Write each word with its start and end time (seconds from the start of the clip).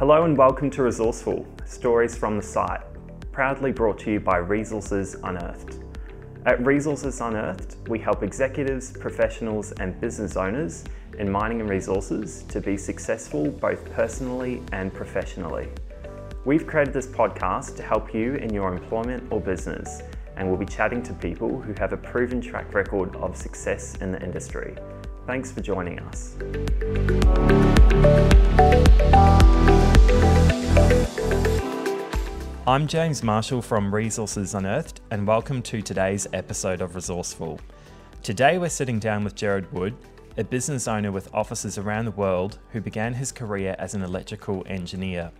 Hello 0.00 0.24
and 0.24 0.34
welcome 0.34 0.70
to 0.70 0.82
Resourceful 0.82 1.46
Stories 1.66 2.16
from 2.16 2.38
the 2.38 2.42
Site, 2.42 2.80
proudly 3.32 3.70
brought 3.70 3.98
to 3.98 4.12
you 4.12 4.18
by 4.18 4.38
Resources 4.38 5.14
Unearthed. 5.24 5.84
At 6.46 6.64
Resources 6.64 7.20
Unearthed, 7.20 7.76
we 7.86 7.98
help 7.98 8.22
executives, 8.22 8.92
professionals, 8.92 9.72
and 9.72 10.00
business 10.00 10.38
owners 10.38 10.84
in 11.18 11.30
mining 11.30 11.60
and 11.60 11.68
resources 11.68 12.44
to 12.44 12.62
be 12.62 12.78
successful 12.78 13.50
both 13.50 13.84
personally 13.92 14.62
and 14.72 14.90
professionally. 14.90 15.68
We've 16.46 16.66
created 16.66 16.94
this 16.94 17.06
podcast 17.06 17.76
to 17.76 17.82
help 17.82 18.14
you 18.14 18.36
in 18.36 18.54
your 18.54 18.72
employment 18.72 19.30
or 19.30 19.38
business, 19.38 20.00
and 20.34 20.48
we'll 20.48 20.56
be 20.56 20.64
chatting 20.64 21.02
to 21.02 21.12
people 21.12 21.60
who 21.60 21.74
have 21.78 21.92
a 21.92 21.98
proven 21.98 22.40
track 22.40 22.72
record 22.72 23.14
of 23.16 23.36
success 23.36 23.96
in 23.96 24.12
the 24.12 24.22
industry. 24.22 24.78
Thanks 25.26 25.52
for 25.52 25.60
joining 25.60 25.98
us. 25.98 26.38
I'm 32.70 32.86
James 32.86 33.24
Marshall 33.24 33.62
from 33.62 33.92
Resources 33.92 34.54
Unearthed, 34.54 35.00
and 35.10 35.26
welcome 35.26 35.60
to 35.62 35.82
today's 35.82 36.28
episode 36.32 36.80
of 36.80 36.94
Resourceful. 36.94 37.58
Today, 38.22 38.58
we're 38.58 38.68
sitting 38.68 39.00
down 39.00 39.24
with 39.24 39.34
Jared 39.34 39.72
Wood, 39.72 39.96
a 40.36 40.44
business 40.44 40.86
owner 40.86 41.10
with 41.10 41.34
offices 41.34 41.78
around 41.78 42.04
the 42.04 42.12
world 42.12 42.60
who 42.70 42.80
began 42.80 43.12
his 43.12 43.32
career 43.32 43.74
as 43.80 43.94
an 43.94 44.04
electrical 44.04 44.62
engineer. 44.68 45.32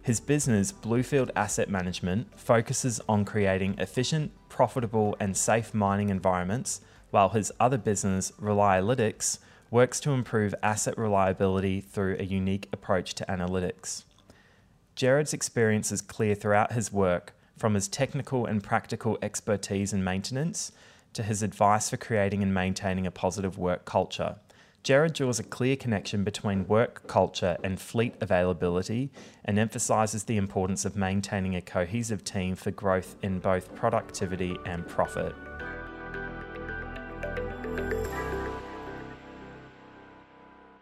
His 0.00 0.20
business, 0.20 0.72
Bluefield 0.72 1.30
Asset 1.36 1.68
Management, 1.68 2.28
focuses 2.38 2.98
on 3.06 3.26
creating 3.26 3.74
efficient, 3.76 4.32
profitable, 4.48 5.14
and 5.20 5.36
safe 5.36 5.74
mining 5.74 6.08
environments, 6.08 6.80
while 7.10 7.28
his 7.28 7.52
other 7.60 7.76
business, 7.76 8.32
Relialytics, 8.40 9.38
works 9.70 10.00
to 10.00 10.12
improve 10.12 10.54
asset 10.62 10.96
reliability 10.96 11.82
through 11.82 12.16
a 12.18 12.24
unique 12.24 12.70
approach 12.72 13.14
to 13.16 13.26
analytics. 13.26 14.04
Jared's 15.00 15.32
experience 15.32 15.90
is 15.90 16.02
clear 16.02 16.34
throughout 16.34 16.72
his 16.72 16.92
work, 16.92 17.32
from 17.56 17.72
his 17.72 17.88
technical 17.88 18.44
and 18.44 18.62
practical 18.62 19.16
expertise 19.22 19.94
in 19.94 20.04
maintenance 20.04 20.72
to 21.14 21.22
his 21.22 21.42
advice 21.42 21.88
for 21.88 21.96
creating 21.96 22.42
and 22.42 22.52
maintaining 22.52 23.06
a 23.06 23.10
positive 23.10 23.56
work 23.56 23.86
culture. 23.86 24.36
Jared 24.82 25.14
draws 25.14 25.38
a 25.38 25.42
clear 25.42 25.74
connection 25.74 26.22
between 26.22 26.68
work 26.68 27.06
culture 27.06 27.56
and 27.64 27.80
fleet 27.80 28.14
availability 28.20 29.10
and 29.46 29.58
emphasises 29.58 30.24
the 30.24 30.36
importance 30.36 30.84
of 30.84 30.96
maintaining 30.96 31.56
a 31.56 31.62
cohesive 31.62 32.22
team 32.22 32.54
for 32.54 32.70
growth 32.70 33.16
in 33.22 33.38
both 33.38 33.74
productivity 33.74 34.54
and 34.66 34.86
profit. 34.86 35.34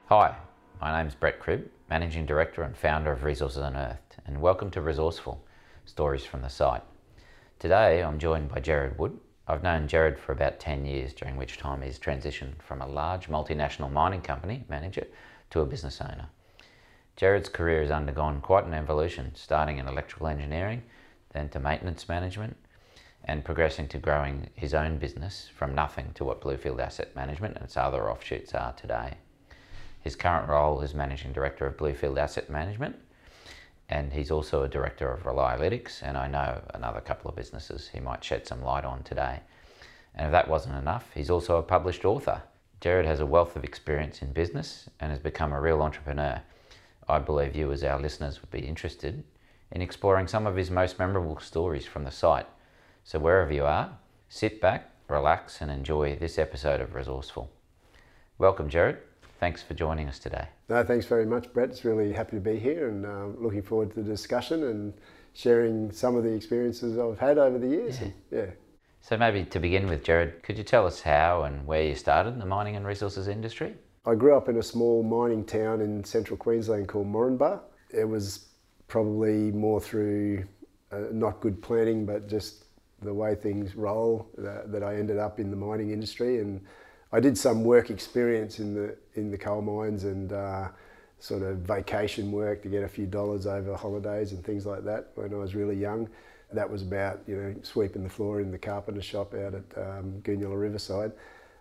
Hi, 0.06 0.34
my 0.80 0.98
name 0.98 1.06
is 1.06 1.14
Brett 1.14 1.38
Cribb, 1.38 1.68
Managing 1.90 2.26
Director 2.26 2.62
and 2.62 2.76
founder 2.76 3.12
of 3.12 3.24
Resources 3.24 3.58
Unearthed, 3.58 4.07
and 4.28 4.42
welcome 4.42 4.70
to 4.70 4.82
Resourceful 4.82 5.42
Stories 5.86 6.22
from 6.22 6.42
the 6.42 6.50
Site. 6.50 6.82
Today 7.58 8.02
I'm 8.02 8.18
joined 8.18 8.50
by 8.50 8.60
Jared 8.60 8.98
Wood. 8.98 9.18
I've 9.46 9.62
known 9.62 9.88
Jared 9.88 10.18
for 10.18 10.32
about 10.32 10.60
10 10.60 10.84
years, 10.84 11.14
during 11.14 11.38
which 11.38 11.56
time 11.56 11.80
he's 11.80 11.98
transitioned 11.98 12.60
from 12.60 12.82
a 12.82 12.86
large 12.86 13.28
multinational 13.28 13.90
mining 13.90 14.20
company 14.20 14.66
manager 14.68 15.06
to 15.48 15.62
a 15.62 15.66
business 15.66 16.02
owner. 16.02 16.28
Jared's 17.16 17.48
career 17.48 17.80
has 17.80 17.90
undergone 17.90 18.42
quite 18.42 18.66
an 18.66 18.74
evolution, 18.74 19.32
starting 19.34 19.78
in 19.78 19.88
electrical 19.88 20.26
engineering, 20.26 20.82
then 21.32 21.48
to 21.48 21.58
maintenance 21.58 22.06
management, 22.06 22.54
and 23.24 23.46
progressing 23.46 23.88
to 23.88 23.96
growing 23.96 24.50
his 24.54 24.74
own 24.74 24.98
business 24.98 25.48
from 25.56 25.74
nothing 25.74 26.12
to 26.12 26.24
what 26.26 26.42
Bluefield 26.42 26.80
Asset 26.80 27.16
Management 27.16 27.54
and 27.54 27.64
its 27.64 27.78
other 27.78 28.10
offshoots 28.10 28.52
are 28.52 28.74
today. 28.74 29.14
His 30.02 30.16
current 30.16 30.50
role 30.50 30.82
is 30.82 30.92
Managing 30.92 31.32
Director 31.32 31.66
of 31.66 31.78
Bluefield 31.78 32.18
Asset 32.18 32.50
Management, 32.50 32.96
and 33.88 34.12
he's 34.12 34.30
also 34.30 34.62
a 34.62 34.68
Director 34.68 35.10
of 35.10 35.22
Relialytics, 35.22 36.02
and 36.02 36.16
I 36.16 36.28
know 36.28 36.60
another 36.74 37.00
couple 37.00 37.30
of 37.30 37.36
businesses 37.36 37.88
he 37.88 38.00
might 38.00 38.22
shed 38.22 38.46
some 38.46 38.62
light 38.62 38.84
on 38.84 39.02
today. 39.02 39.40
And 40.14 40.26
if 40.26 40.32
that 40.32 40.48
wasn't 40.48 40.76
enough, 40.76 41.10
he's 41.14 41.30
also 41.30 41.56
a 41.56 41.62
published 41.62 42.04
author. 42.04 42.42
Jared 42.80 43.06
has 43.06 43.20
a 43.20 43.26
wealth 43.26 43.56
of 43.56 43.64
experience 43.64 44.20
in 44.22 44.32
business 44.32 44.88
and 45.00 45.10
has 45.10 45.20
become 45.20 45.52
a 45.52 45.60
real 45.60 45.82
entrepreneur. 45.82 46.42
I 47.08 47.18
believe 47.18 47.56
you, 47.56 47.72
as 47.72 47.82
our 47.82 48.00
listeners, 48.00 48.40
would 48.40 48.50
be 48.50 48.66
interested 48.66 49.24
in 49.72 49.82
exploring 49.82 50.28
some 50.28 50.46
of 50.46 50.56
his 50.56 50.70
most 50.70 50.98
memorable 50.98 51.40
stories 51.40 51.86
from 51.86 52.04
the 52.04 52.10
site. 52.10 52.46
So, 53.04 53.18
wherever 53.18 53.52
you 53.52 53.64
are, 53.64 53.96
sit 54.28 54.60
back, 54.60 54.90
relax, 55.08 55.60
and 55.62 55.70
enjoy 55.70 56.16
this 56.16 56.38
episode 56.38 56.80
of 56.80 56.94
Resourceful. 56.94 57.50
Welcome, 58.38 58.68
Jared. 58.68 59.07
Thanks 59.38 59.62
for 59.62 59.74
joining 59.74 60.08
us 60.08 60.18
today. 60.18 60.48
No, 60.68 60.82
thanks 60.82 61.06
very 61.06 61.24
much, 61.24 61.52
Brett. 61.52 61.70
It's 61.70 61.84
really 61.84 62.12
happy 62.12 62.36
to 62.36 62.40
be 62.40 62.58
here 62.58 62.88
and 62.88 63.06
uh, 63.06 63.26
looking 63.40 63.62
forward 63.62 63.90
to 63.94 64.02
the 64.02 64.10
discussion 64.10 64.64
and 64.64 64.92
sharing 65.32 65.92
some 65.92 66.16
of 66.16 66.24
the 66.24 66.32
experiences 66.32 66.98
I've 66.98 67.20
had 67.20 67.38
over 67.38 67.58
the 67.58 67.68
years. 67.68 67.98
Yeah. 67.98 68.04
And, 68.04 68.14
yeah. 68.32 68.46
So, 69.00 69.16
maybe 69.16 69.44
to 69.44 69.60
begin 69.60 69.86
with, 69.86 70.02
Jared, 70.02 70.42
could 70.42 70.58
you 70.58 70.64
tell 70.64 70.86
us 70.86 71.00
how 71.00 71.44
and 71.44 71.64
where 71.66 71.84
you 71.84 71.94
started 71.94 72.30
in 72.30 72.40
the 72.40 72.46
mining 72.46 72.74
and 72.74 72.84
resources 72.84 73.28
industry? 73.28 73.76
I 74.04 74.16
grew 74.16 74.36
up 74.36 74.48
in 74.48 74.56
a 74.56 74.62
small 74.62 75.04
mining 75.04 75.44
town 75.44 75.80
in 75.82 76.02
central 76.02 76.36
Queensland 76.36 76.88
called 76.88 77.06
Moranbah. 77.06 77.60
It 77.90 78.08
was 78.08 78.46
probably 78.88 79.52
more 79.52 79.80
through 79.80 80.44
uh, 80.90 81.04
not 81.12 81.40
good 81.40 81.62
planning, 81.62 82.04
but 82.04 82.28
just 82.28 82.64
the 83.02 83.14
way 83.14 83.36
things 83.36 83.76
roll 83.76 84.28
that, 84.36 84.72
that 84.72 84.82
I 84.82 84.96
ended 84.96 85.18
up 85.18 85.38
in 85.38 85.50
the 85.50 85.56
mining 85.56 85.92
industry 85.92 86.40
and 86.40 86.60
I 87.12 87.20
did 87.20 87.38
some 87.38 87.64
work 87.64 87.90
experience 87.90 88.58
in 88.58 88.74
the 88.74 88.96
in 89.14 89.30
the 89.30 89.38
coal 89.38 89.62
mines 89.62 90.04
and 90.04 90.32
uh, 90.32 90.68
sort 91.18 91.42
of 91.42 91.58
vacation 91.58 92.30
work 92.30 92.62
to 92.62 92.68
get 92.68 92.82
a 92.82 92.88
few 92.88 93.06
dollars 93.06 93.46
over 93.46 93.74
holidays 93.74 94.32
and 94.32 94.44
things 94.44 94.66
like 94.66 94.84
that 94.84 95.12
when 95.14 95.32
I 95.32 95.36
was 95.36 95.54
really 95.54 95.76
young. 95.76 96.08
That 96.52 96.68
was 96.68 96.82
about 96.82 97.20
you 97.26 97.36
know 97.36 97.54
sweeping 97.62 98.02
the 98.02 98.10
floor 98.10 98.40
in 98.40 98.50
the 98.50 98.58
carpenter 98.58 99.02
shop 99.02 99.34
out 99.34 99.54
at 99.54 99.64
um, 99.76 100.20
Goonyella 100.22 100.58
Riverside. 100.60 101.12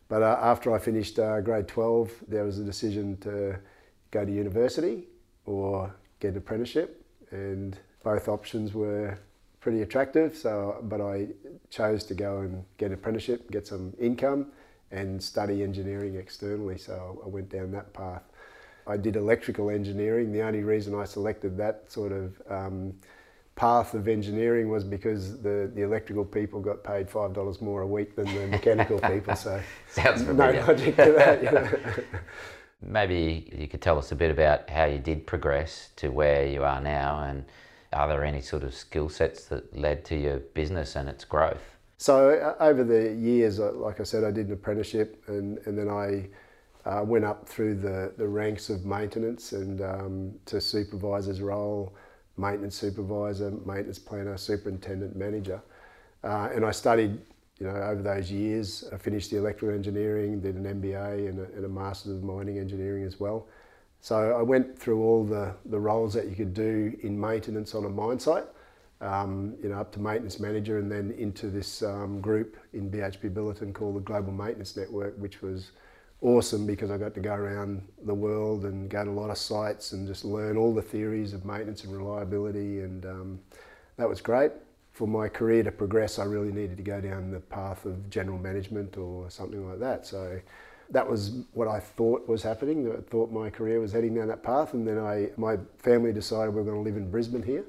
But 0.09 0.21
uh, 0.23 0.37
after 0.41 0.73
I 0.73 0.79
finished 0.79 1.19
uh, 1.19 1.41
grade 1.41 1.67
12, 1.67 2.13
there 2.29 2.45
was 2.45 2.59
a 2.59 2.63
decision 2.63 3.17
to 3.17 3.59
go 4.11 4.23
to 4.23 4.31
university 4.31 5.03
or 5.45 5.93
get 6.21 6.31
an 6.31 6.37
apprenticeship, 6.37 7.05
and 7.31 7.77
both 8.03 8.29
options 8.29 8.73
were 8.73 9.19
pretty 9.59 9.81
attractive. 9.81 10.35
So, 10.35 10.79
but 10.83 11.01
I 11.01 11.27
chose 11.69 12.05
to 12.05 12.13
go 12.13 12.39
and 12.39 12.63
get 12.77 12.87
an 12.87 12.93
apprenticeship, 12.93 13.51
get 13.51 13.67
some 13.67 13.93
income 13.99 14.47
and 14.91 15.21
study 15.21 15.63
engineering 15.63 16.15
externally. 16.15 16.77
So 16.77 17.21
I 17.23 17.27
went 17.27 17.49
down 17.49 17.71
that 17.71 17.93
path. 17.93 18.23
I 18.87 18.97
did 18.97 19.15
electrical 19.15 19.69
engineering. 19.69 20.31
The 20.31 20.41
only 20.41 20.63
reason 20.63 20.95
I 20.95 21.03
selected 21.03 21.57
that 21.57 21.91
sort 21.91 22.13
of 22.13 22.41
um, 22.49 22.93
path 23.55 23.93
of 23.93 24.07
engineering 24.07 24.69
was 24.69 24.83
because 24.83 25.41
the, 25.41 25.69
the 25.75 25.81
electrical 25.81 26.23
people 26.23 26.61
got 26.61 26.83
paid 26.83 27.09
five 27.09 27.33
dollars 27.33 27.61
more 27.61 27.81
a 27.81 27.87
week 27.87 28.15
than 28.15 28.25
the 28.33 28.47
mechanical 28.47 28.99
people. 28.99 29.35
So 29.35 29.61
Sounds 29.89 30.21
no 30.23 30.33
logic 30.33 30.95
to 30.95 31.11
that. 31.11 31.43
You 31.43 31.51
know. 31.51 31.69
Maybe 32.81 33.51
you 33.57 33.67
could 33.67 33.81
tell 33.81 33.97
us 33.97 34.11
a 34.11 34.15
bit 34.15 34.29
about 34.29 34.69
how 34.69 34.85
you 34.85 34.99
did 34.99 35.25
progress 35.25 35.89
to 35.97 36.09
where 36.09 36.45
you 36.45 36.63
are 36.63 36.79
now, 36.79 37.23
and 37.23 37.43
are 37.91 38.07
there 38.07 38.23
any 38.23 38.41
sort 38.41 38.63
of 38.63 38.73
skill 38.73 39.09
sets 39.09 39.45
that 39.45 39.75
led 39.75 40.05
to 40.05 40.15
your 40.15 40.37
business 40.37 40.95
and 40.95 41.09
its 41.09 41.25
growth? 41.25 41.76
So 41.97 42.29
uh, 42.29 42.63
over 42.63 42.83
the 42.83 43.13
years, 43.13 43.59
uh, 43.59 43.71
like 43.73 43.99
I 43.99 44.03
said, 44.03 44.23
I 44.23 44.29
did 44.29 44.47
an 44.47 44.53
apprenticeship, 44.53 45.23
and, 45.27 45.57
and 45.65 45.77
then 45.77 45.89
I 45.89 46.29
uh, 46.87 47.03
went 47.03 47.25
up 47.25 47.49
through 47.49 47.75
the, 47.75 48.13
the 48.17 48.27
ranks 48.27 48.69
of 48.69 48.85
maintenance 48.85 49.51
and 49.51 49.81
um, 49.81 50.33
to 50.45 50.61
supervisor's 50.61 51.41
role, 51.41 51.95
maintenance 52.37 52.77
supervisor, 52.77 53.51
maintenance 53.65 53.97
planner, 53.97 54.37
superintendent, 54.37 55.15
manager. 55.15 55.59
Uh, 56.23 56.49
and 56.53 56.63
I 56.63 56.71
studied, 56.71 57.19
you 57.59 57.65
know, 57.65 57.75
over 57.75 58.03
those 58.03 58.31
years. 58.31 58.87
I 58.93 58.97
finished 58.97 59.31
the 59.31 59.37
electrical 59.37 59.75
engineering, 59.75 60.39
did 60.39 60.55
an 60.55 60.65
MBA 60.65 61.29
and 61.29 61.39
a, 61.39 61.43
and 61.55 61.65
a 61.65 61.69
Masters 61.69 62.17
of 62.17 62.23
Mining 62.23 62.59
Engineering 62.59 63.05
as 63.05 63.19
well. 63.19 63.47
So 64.01 64.37
I 64.37 64.43
went 64.43 64.77
through 64.77 65.03
all 65.03 65.25
the, 65.25 65.55
the 65.65 65.79
roles 65.79 66.13
that 66.13 66.27
you 66.27 66.35
could 66.35 66.53
do 66.53 66.95
in 67.01 67.19
maintenance 67.19 67.73
on 67.73 67.85
a 67.85 67.89
mine 67.89 68.19
site 68.19 68.45
um, 69.01 69.55
you 69.61 69.69
know, 69.69 69.79
up 69.79 69.91
to 69.93 69.99
maintenance 69.99 70.39
manager 70.39 70.79
and 70.79 70.91
then 70.91 71.11
into 71.11 71.49
this 71.49 71.83
um, 71.83 72.19
group 72.19 72.57
in 72.73 72.89
BHP 72.89 73.33
Billiton 73.33 73.73
called 73.73 73.95
the 73.95 73.99
Global 73.99 74.31
Maintenance 74.31 74.75
Network, 74.75 75.15
which 75.17 75.41
was 75.41 75.71
awesome 76.21 76.65
because 76.65 76.89
I 76.89 76.97
got 76.97 77.13
to 77.13 77.19
go 77.19 77.33
around 77.33 77.87
the 78.05 78.13
world 78.13 78.65
and 78.65 78.89
go 78.89 79.03
to 79.03 79.09
a 79.09 79.11
lot 79.11 79.29
of 79.29 79.37
sites 79.37 79.91
and 79.91 80.07
just 80.07 80.25
learn 80.25 80.57
all 80.57 80.73
the 80.73 80.81
theories 80.81 81.33
of 81.33 81.45
maintenance 81.45 81.83
and 81.83 81.95
reliability, 81.95 82.79
and 82.79 83.05
um, 83.05 83.39
that 83.97 84.09
was 84.09 84.21
great. 84.21 84.51
For 84.93 85.07
my 85.07 85.29
career 85.29 85.61
to 85.61 85.71
progress, 85.71 86.17
I 86.17 86.23
really 86.23 86.51
needed 86.51 86.77
to 86.77 86.83
go 86.83 86.99
down 86.99 87.29
the 87.29 87.39
path 87.39 87.85
of 87.85 88.09
general 88.09 88.39
management 88.39 88.97
or 88.97 89.29
something 89.29 89.69
like 89.69 89.79
that. 89.79 90.07
So 90.07 90.39
that 90.89 91.07
was 91.07 91.43
what 91.53 91.67
I 91.67 91.79
thought 91.79 92.27
was 92.27 92.41
happening. 92.41 92.91
I 92.91 93.01
thought 93.11 93.31
my 93.31 93.51
career 93.51 93.79
was 93.79 93.91
heading 93.91 94.15
down 94.15 94.27
that 94.29 94.41
path, 94.41 94.73
and 94.73 94.87
then 94.87 94.97
I, 94.97 95.29
my 95.37 95.57
family 95.77 96.13
decided 96.13 96.55
we 96.55 96.61
are 96.61 96.63
going 96.63 96.77
to 96.77 96.81
live 96.81 96.97
in 96.97 97.11
Brisbane 97.11 97.43
here. 97.43 97.65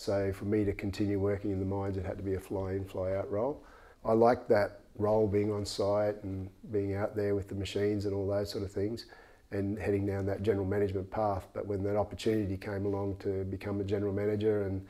So 0.00 0.32
for 0.32 0.46
me 0.46 0.64
to 0.64 0.72
continue 0.72 1.20
working 1.20 1.50
in 1.50 1.58
the 1.58 1.66
mines, 1.66 1.98
it 1.98 2.06
had 2.06 2.16
to 2.16 2.22
be 2.22 2.32
a 2.32 2.40
fly 2.40 2.72
in, 2.72 2.86
fly 2.86 3.12
out 3.12 3.30
role. 3.30 3.62
I 4.02 4.14
liked 4.14 4.48
that 4.48 4.80
role 4.96 5.28
being 5.28 5.52
on 5.52 5.66
site 5.66 6.24
and 6.24 6.48
being 6.72 6.94
out 6.94 7.14
there 7.14 7.34
with 7.34 7.48
the 7.50 7.54
machines 7.54 8.06
and 8.06 8.14
all 8.14 8.26
those 8.26 8.50
sort 8.50 8.64
of 8.64 8.72
things. 8.72 9.04
and 9.50 9.78
heading 9.78 10.06
down 10.06 10.24
that 10.26 10.42
general 10.42 10.64
management 10.64 11.10
path. 11.10 11.48
But 11.52 11.66
when 11.66 11.82
that 11.82 11.96
opportunity 11.96 12.56
came 12.56 12.86
along 12.86 13.16
to 13.18 13.44
become 13.44 13.80
a 13.80 13.84
general 13.84 14.12
manager 14.12 14.62
and 14.62 14.86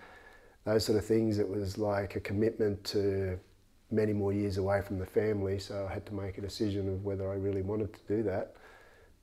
those 0.64 0.84
sort 0.84 0.98
of 0.98 1.04
things, 1.04 1.38
it 1.38 1.48
was 1.48 1.76
like 1.76 2.14
a 2.14 2.20
commitment 2.20 2.84
to 2.84 3.36
many 3.90 4.12
more 4.12 4.32
years 4.32 4.58
away 4.58 4.80
from 4.82 4.98
the 4.98 5.06
family. 5.06 5.58
So 5.58 5.88
I 5.88 5.92
had 5.92 6.06
to 6.06 6.14
make 6.14 6.38
a 6.38 6.40
decision 6.40 6.88
of 6.88 7.04
whether 7.04 7.28
I 7.32 7.34
really 7.34 7.62
wanted 7.62 7.92
to 7.94 8.00
do 8.06 8.22
that 8.24 8.54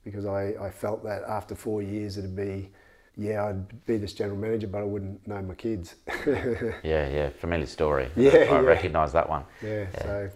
because 0.04 0.26
I, 0.26 0.54
I 0.60 0.70
felt 0.70 1.04
that 1.04 1.24
after 1.24 1.56
four 1.56 1.82
years 1.82 2.18
it'd 2.18 2.36
be, 2.36 2.72
yeah, 3.18 3.46
I'd 3.46 3.86
be 3.86 3.98
this 3.98 4.14
general 4.14 4.38
manager, 4.38 4.68
but 4.68 4.80
I 4.80 4.84
wouldn't 4.84 5.26
know 5.28 5.42
my 5.42 5.56
kids. 5.56 5.96
yeah, 6.28 6.74
yeah, 6.84 7.30
familiar 7.30 7.66
story. 7.66 8.10
Yeah, 8.16 8.32
I 8.32 8.44
yeah. 8.44 8.60
recognise 8.60 9.12
that 9.14 9.28
one. 9.28 9.44
Yeah, 9.64 9.88
so 10.02 10.30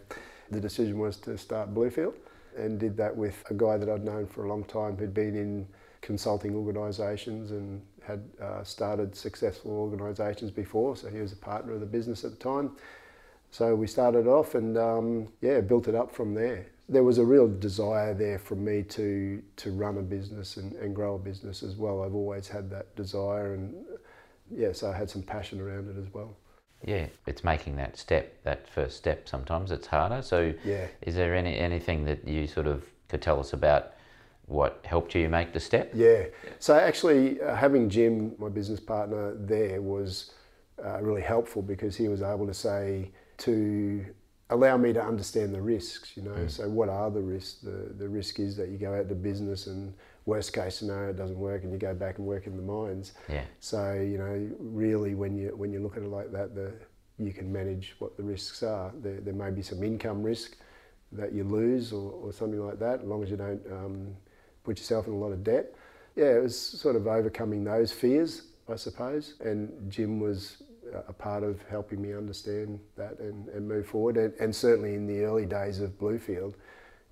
the 0.49 0.59
decision 0.59 0.97
was 0.97 1.17
to 1.17 1.37
start 1.37 1.73
Bluefield 1.73 2.15
and 2.57 2.79
did 2.79 2.97
that 2.97 3.15
with 3.15 3.43
a 3.49 3.53
guy 3.53 3.77
that 3.77 3.87
I'd 3.87 4.03
known 4.03 4.25
for 4.25 4.45
a 4.45 4.49
long 4.49 4.63
time 4.63 4.97
who'd 4.97 5.13
been 5.13 5.35
in 5.35 5.67
consulting 6.01 6.55
organisations 6.55 7.51
and 7.51 7.81
had 8.03 8.23
uh, 8.41 8.63
started 8.63 9.15
successful 9.15 9.71
organisations 9.71 10.51
before. 10.51 10.95
So 10.95 11.07
he 11.09 11.19
was 11.19 11.31
a 11.31 11.37
partner 11.37 11.73
of 11.73 11.79
the 11.79 11.85
business 11.85 12.23
at 12.23 12.31
the 12.31 12.37
time. 12.37 12.71
So 13.51 13.75
we 13.75 13.85
started 13.85 14.27
off 14.27 14.55
and 14.55 14.77
um, 14.77 15.27
yeah, 15.41 15.61
built 15.61 15.87
it 15.87 15.95
up 15.95 16.11
from 16.11 16.33
there. 16.33 16.67
There 16.91 17.03
was 17.03 17.17
a 17.17 17.25
real 17.25 17.47
desire 17.47 18.13
there 18.13 18.37
for 18.37 18.55
me 18.55 18.83
to 18.83 19.41
to 19.55 19.71
run 19.71 19.97
a 19.97 20.01
business 20.01 20.57
and, 20.57 20.73
and 20.73 20.93
grow 20.93 21.15
a 21.15 21.19
business 21.19 21.63
as 21.63 21.75
well. 21.75 22.03
I've 22.03 22.13
always 22.15 22.47
had 22.47 22.69
that 22.71 22.95
desire 22.95 23.53
and 23.55 23.73
yeah, 24.51 24.73
so 24.73 24.91
I 24.91 24.97
had 24.97 25.09
some 25.09 25.23
passion 25.23 25.61
around 25.61 25.89
it 25.89 25.99
as 25.99 26.13
well. 26.13 26.35
Yeah, 26.85 27.07
it's 27.27 27.43
making 27.43 27.75
that 27.77 27.97
step, 27.97 28.43
that 28.43 28.67
first 28.67 28.97
step. 28.97 29.29
Sometimes 29.29 29.71
it's 29.71 29.87
harder. 29.87 30.21
So, 30.21 30.53
Yeah. 30.65 30.87
is 31.01 31.15
there 31.15 31.33
any 31.35 31.57
anything 31.57 32.05
that 32.05 32.27
you 32.27 32.47
sort 32.47 32.67
of 32.67 32.83
could 33.07 33.21
tell 33.21 33.39
us 33.39 33.53
about 33.53 33.93
what 34.47 34.81
helped 34.83 35.15
you 35.15 35.29
make 35.29 35.53
the 35.53 35.59
step? 35.59 35.91
Yeah. 35.93 36.25
So 36.59 36.75
actually, 36.75 37.41
uh, 37.41 37.55
having 37.55 37.89
Jim, 37.89 38.35
my 38.37 38.49
business 38.49 38.79
partner, 38.79 39.35
there 39.35 39.81
was 39.81 40.31
uh, 40.83 40.99
really 41.01 41.21
helpful 41.21 41.61
because 41.61 41.95
he 41.95 42.07
was 42.09 42.21
able 42.21 42.47
to 42.47 42.53
say 42.53 43.11
to 43.37 44.05
allow 44.51 44.77
me 44.77 44.93
to 44.93 45.01
understand 45.03 45.53
the 45.53 45.61
risks. 45.61 46.15
You 46.15 46.23
know, 46.23 46.47
so 46.47 46.69
what 46.69 46.89
are 46.89 47.09
the 47.09 47.21
risks? 47.21 47.59
The 47.61 47.93
the 47.97 48.07
risk 48.07 48.39
is 48.39 48.55
that 48.57 48.69
you 48.69 48.77
go 48.77 48.93
out 48.93 49.09
to 49.09 49.15
business 49.15 49.67
and 49.67 49.93
worst 50.25 50.53
case 50.53 50.75
scenario 50.75 51.09
it 51.09 51.17
doesn't 51.17 51.39
work 51.39 51.63
and 51.63 51.73
you 51.73 51.79
go 51.79 51.95
back 51.95 52.19
and 52.19 52.27
work 52.27 52.45
in 52.45 52.55
the 52.55 52.61
mines. 52.61 53.13
Yeah. 53.27 53.43
So 53.59 53.93
you 53.93 54.17
know, 54.17 54.49
really, 54.59 55.15
when 55.15 55.35
you 55.35 55.53
when 55.55 55.73
you 55.73 55.79
look 55.79 55.97
at 55.97 56.03
it 56.03 56.09
like 56.09 56.31
that, 56.31 56.53
the 56.53 56.71
you 57.17 57.33
can 57.33 57.51
manage 57.51 57.95
what 57.99 58.17
the 58.17 58.23
risks 58.23 58.63
are. 58.63 58.91
There, 59.01 59.19
there 59.21 59.33
may 59.33 59.51
be 59.51 59.61
some 59.61 59.83
income 59.83 60.23
risk 60.23 60.57
that 61.11 61.33
you 61.33 61.43
lose 61.43 61.93
or, 61.93 62.11
or 62.11 62.33
something 62.33 62.59
like 62.59 62.79
that, 62.79 63.01
as 63.01 63.05
long 63.05 63.21
as 63.23 63.29
you 63.29 63.37
don't 63.37 63.61
um, 63.71 64.15
put 64.63 64.77
yourself 64.77 65.07
in 65.07 65.13
a 65.13 65.17
lot 65.17 65.31
of 65.31 65.43
debt. 65.43 65.75
Yeah, 66.15 66.37
it 66.37 66.43
was 66.43 66.57
sort 66.57 66.95
of 66.95 67.07
overcoming 67.07 67.63
those 67.63 67.91
fears, 67.91 68.43
I 68.69 68.75
suppose. 68.75 69.35
And 69.39 69.91
Jim 69.91 70.19
was 70.19 70.63
a 71.07 71.13
part 71.13 71.43
of 71.43 71.61
helping 71.69 72.01
me 72.01 72.13
understand 72.13 72.79
that 72.97 73.19
and, 73.19 73.47
and 73.49 73.67
move 73.67 73.87
forward. 73.87 74.17
And, 74.17 74.33
and 74.39 74.55
certainly 74.55 74.95
in 74.95 75.07
the 75.07 75.23
early 75.23 75.45
days 75.45 75.79
of 75.79 75.97
Bluefield, 75.97 76.53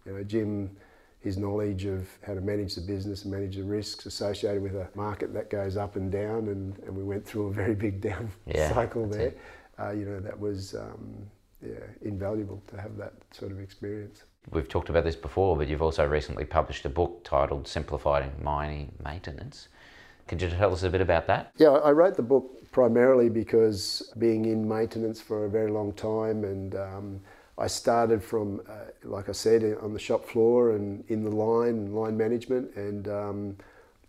you 0.06 0.14
know, 0.14 0.24
Jim, 0.24 0.76
his 1.20 1.38
knowledge 1.38 1.86
of 1.86 2.08
how 2.26 2.34
to 2.34 2.42
manage 2.42 2.76
the 2.76 2.82
business 2.82 3.24
and 3.24 3.34
manage 3.34 3.58
the 3.58 3.64
risks 3.64 4.06
associated 4.06 4.62
with 4.62 4.76
a 4.76 4.88
market 4.96 5.34
that 5.34 5.50
goes 5.50 5.76
up 5.76 5.96
and 5.96 6.12
down, 6.12 6.48
and, 6.48 6.78
and 6.80 6.96
we 6.96 7.04
went 7.04 7.26
through 7.26 7.48
a 7.48 7.52
very 7.52 7.76
big 7.76 8.02
down 8.02 8.32
Yeah, 8.46 8.74
cycle 8.74 9.08
there. 9.08 9.34
Uh, 9.78 9.92
you 9.92 10.06
know, 10.06 10.20
that 10.20 10.40
was 10.40 10.76
um, 10.76 11.30
yeah, 11.62 11.80
invaluable 12.02 12.62
to 12.68 12.80
have 12.80 12.98
that 12.98 13.14
sort 13.32 13.52
of 13.52 13.60
experience. 13.60 14.24
We've 14.52 14.68
talked 14.68 14.90
about 14.90 15.04
this 15.04 15.16
before, 15.16 15.58
but 15.58 15.68
you've 15.68 15.82
also 15.82 16.08
recently 16.08 16.46
published 16.46 16.86
a 16.86 16.90
book 16.90 17.24
titled 17.24 17.68
Simplifying 17.68 18.32
Mining 18.42 18.94
Maintenance. 19.04 19.68
Could 20.30 20.44
you 20.44 20.50
tell 20.50 20.72
us 20.72 20.84
a 20.84 20.92
bit 20.92 21.02
about 21.02 21.26
that? 21.26 21.52
Yeah, 21.58 21.70
I 21.70 21.90
wrote 21.90 22.16
the 22.16 22.22
book 22.22 22.72
primarily 22.72 23.30
because 23.30 24.14
being 24.20 24.46
in 24.46 24.68
maintenance 24.68 25.20
for 25.20 25.46
a 25.46 25.50
very 25.50 25.72
long 25.72 25.92
time, 25.94 26.44
and 26.44 26.76
um, 26.76 27.22
I 27.58 27.66
started 27.66 28.24
from, 28.24 28.62
uh, 28.70 28.92
like 29.04 29.28
I 29.28 29.32
said, 29.32 29.64
on 29.82 29.92
the 29.92 29.98
shop 29.98 30.24
floor 30.24 30.76
and 30.76 31.04
in 31.08 31.24
the 31.24 31.32
line 31.32 31.94
line 31.94 32.16
management, 32.16 32.76
and 32.76 33.08
um, 33.08 33.58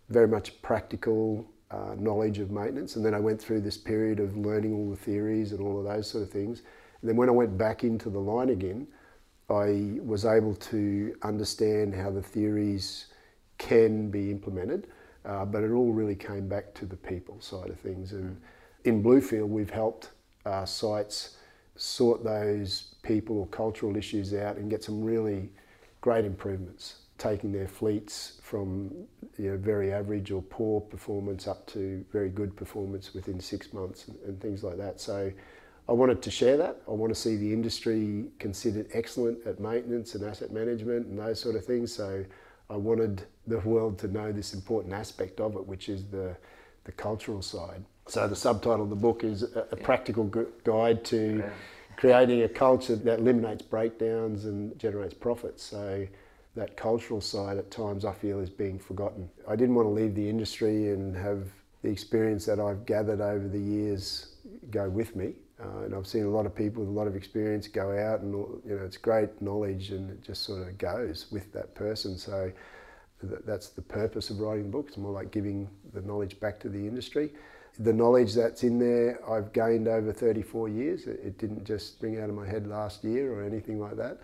very 0.09 0.27
much 0.27 0.61
practical 0.61 1.43
uh, 1.71 1.95
knowledge 1.97 2.37
of 2.37 2.51
maintenance. 2.51 2.97
And 2.97 3.03
then 3.03 3.15
I 3.15 3.19
went 3.19 3.41
through 3.41 3.61
this 3.61 3.77
period 3.77 4.19
of 4.19 4.37
learning 4.37 4.75
all 4.75 4.91
the 4.91 4.95
theories 4.95 5.53
and 5.53 5.59
all 5.59 5.79
of 5.79 5.85
those 5.85 6.07
sort 6.07 6.23
of 6.23 6.29
things. 6.29 6.61
And 7.01 7.09
then 7.09 7.17
when 7.17 7.29
I 7.29 7.31
went 7.31 7.57
back 7.57 7.83
into 7.83 8.11
the 8.11 8.19
line 8.19 8.49
again, 8.49 8.87
I 9.49 9.99
was 10.03 10.25
able 10.25 10.53
to 10.53 11.15
understand 11.23 11.95
how 11.95 12.11
the 12.11 12.21
theories 12.21 13.07
can 13.57 14.11
be 14.11 14.29
implemented, 14.29 14.87
uh, 15.25 15.45
but 15.45 15.63
it 15.63 15.71
all 15.71 15.91
really 15.91 16.15
came 16.15 16.47
back 16.47 16.73
to 16.75 16.85
the 16.85 16.95
people 16.95 17.39
side 17.39 17.69
of 17.69 17.79
things. 17.79 18.13
And 18.13 18.39
in 18.85 19.03
Bluefield, 19.03 19.49
we've 19.49 19.69
helped 19.69 20.09
uh, 20.45 20.65
sites 20.65 21.37
sort 21.75 22.23
those 22.23 22.95
people 23.03 23.39
or 23.39 23.47
cultural 23.47 23.95
issues 23.95 24.33
out 24.33 24.57
and 24.57 24.69
get 24.69 24.83
some 24.83 25.03
really 25.03 25.49
great 26.01 26.25
improvements, 26.25 26.95
taking 27.17 27.51
their 27.51 27.67
fleets 27.67 28.39
from 28.41 28.91
you 29.37 29.51
know, 29.51 29.57
very 29.57 29.93
average 29.93 30.31
or 30.31 30.41
poor 30.41 30.81
performance 30.81 31.47
up 31.47 31.65
to 31.67 32.03
very 32.11 32.29
good 32.29 32.55
performance 32.55 33.13
within 33.13 33.39
six 33.39 33.73
months 33.73 34.07
and, 34.07 34.17
and 34.25 34.41
things 34.41 34.63
like 34.63 34.77
that. 34.77 34.99
So 34.99 35.31
I 35.87 35.93
wanted 35.93 36.21
to 36.21 36.31
share 36.31 36.57
that. 36.57 36.81
I 36.87 36.91
want 36.91 37.13
to 37.13 37.19
see 37.19 37.35
the 37.35 37.51
industry 37.51 38.25
considered 38.39 38.87
excellent 38.93 39.45
at 39.45 39.59
maintenance 39.59 40.15
and 40.15 40.23
asset 40.23 40.51
management 40.51 41.07
and 41.07 41.19
those 41.19 41.39
sort 41.39 41.55
of 41.55 41.65
things. 41.65 41.93
So 41.93 42.23
I 42.71 42.77
wanted 42.77 43.23
the 43.47 43.59
world 43.59 43.99
to 43.99 44.07
know 44.07 44.31
this 44.31 44.53
important 44.53 44.93
aspect 44.93 45.41
of 45.41 45.55
it, 45.55 45.65
which 45.65 45.89
is 45.89 46.05
the, 46.05 46.35
the 46.85 46.91
cultural 46.93 47.41
side. 47.41 47.83
So 48.07 48.27
the 48.27 48.35
subtitle 48.35 48.83
of 48.83 48.89
the 48.89 48.95
book 48.95 49.23
is 49.23 49.43
a, 49.43 49.67
a 49.71 49.75
practical 49.75 50.25
guide 50.63 51.03
to 51.05 51.43
creating 51.97 52.43
a 52.43 52.49
culture 52.49 52.95
that 52.95 53.19
eliminates 53.19 53.61
breakdowns 53.61 54.45
and 54.45 54.77
generates 54.79 55.13
profits. 55.13 55.63
So 55.63 56.07
that 56.55 56.77
cultural 56.77 57.21
side 57.21 57.57
at 57.57 57.69
times 57.71 58.05
I 58.05 58.13
feel 58.13 58.39
is 58.39 58.49
being 58.49 58.79
forgotten. 58.79 59.29
I 59.47 59.55
didn't 59.55 59.75
want 59.75 59.87
to 59.87 59.91
leave 59.91 60.15
the 60.15 60.27
industry 60.27 60.89
and 60.89 61.15
have 61.15 61.47
the 61.83 61.89
experience 61.89 62.45
that 62.45 62.59
I've 62.59 62.85
gathered 62.85 63.21
over 63.21 63.47
the 63.47 63.59
years 63.59 64.35
go 64.69 64.89
with 64.89 65.15
me. 65.15 65.33
Uh, 65.61 65.83
and 65.83 65.95
I've 65.95 66.07
seen 66.07 66.23
a 66.23 66.29
lot 66.29 66.45
of 66.45 66.55
people 66.55 66.81
with 66.83 66.89
a 66.89 66.97
lot 66.97 67.07
of 67.07 67.15
experience 67.15 67.67
go 67.67 67.91
out, 67.91 68.21
and 68.21 68.33
you 68.65 68.75
know, 68.75 68.83
it's 68.83 68.97
great 68.97 69.41
knowledge, 69.41 69.91
and 69.91 70.09
it 70.09 70.23
just 70.23 70.43
sort 70.43 70.67
of 70.67 70.77
goes 70.77 71.27
with 71.31 71.51
that 71.53 71.75
person. 71.75 72.17
So 72.17 72.51
th- 73.21 73.41
that's 73.45 73.69
the 73.69 73.81
purpose 73.81 74.29
of 74.29 74.39
writing 74.39 74.71
books. 74.71 74.97
more 74.97 75.11
like 75.11 75.31
giving 75.31 75.69
the 75.93 76.01
knowledge 76.01 76.39
back 76.39 76.59
to 76.61 76.69
the 76.69 76.79
industry. 76.79 77.33
The 77.79 77.93
knowledge 77.93 78.33
that's 78.33 78.63
in 78.63 78.79
there, 78.79 79.19
I've 79.29 79.53
gained 79.53 79.87
over 79.87 80.11
34 80.11 80.69
years. 80.69 81.05
It, 81.05 81.19
it 81.23 81.37
didn't 81.37 81.63
just 81.63 81.93
spring 81.93 82.19
out 82.19 82.29
of 82.29 82.35
my 82.35 82.47
head 82.47 82.67
last 82.67 83.03
year 83.03 83.31
or 83.31 83.43
anything 83.43 83.79
like 83.79 83.97
that. 83.97 84.19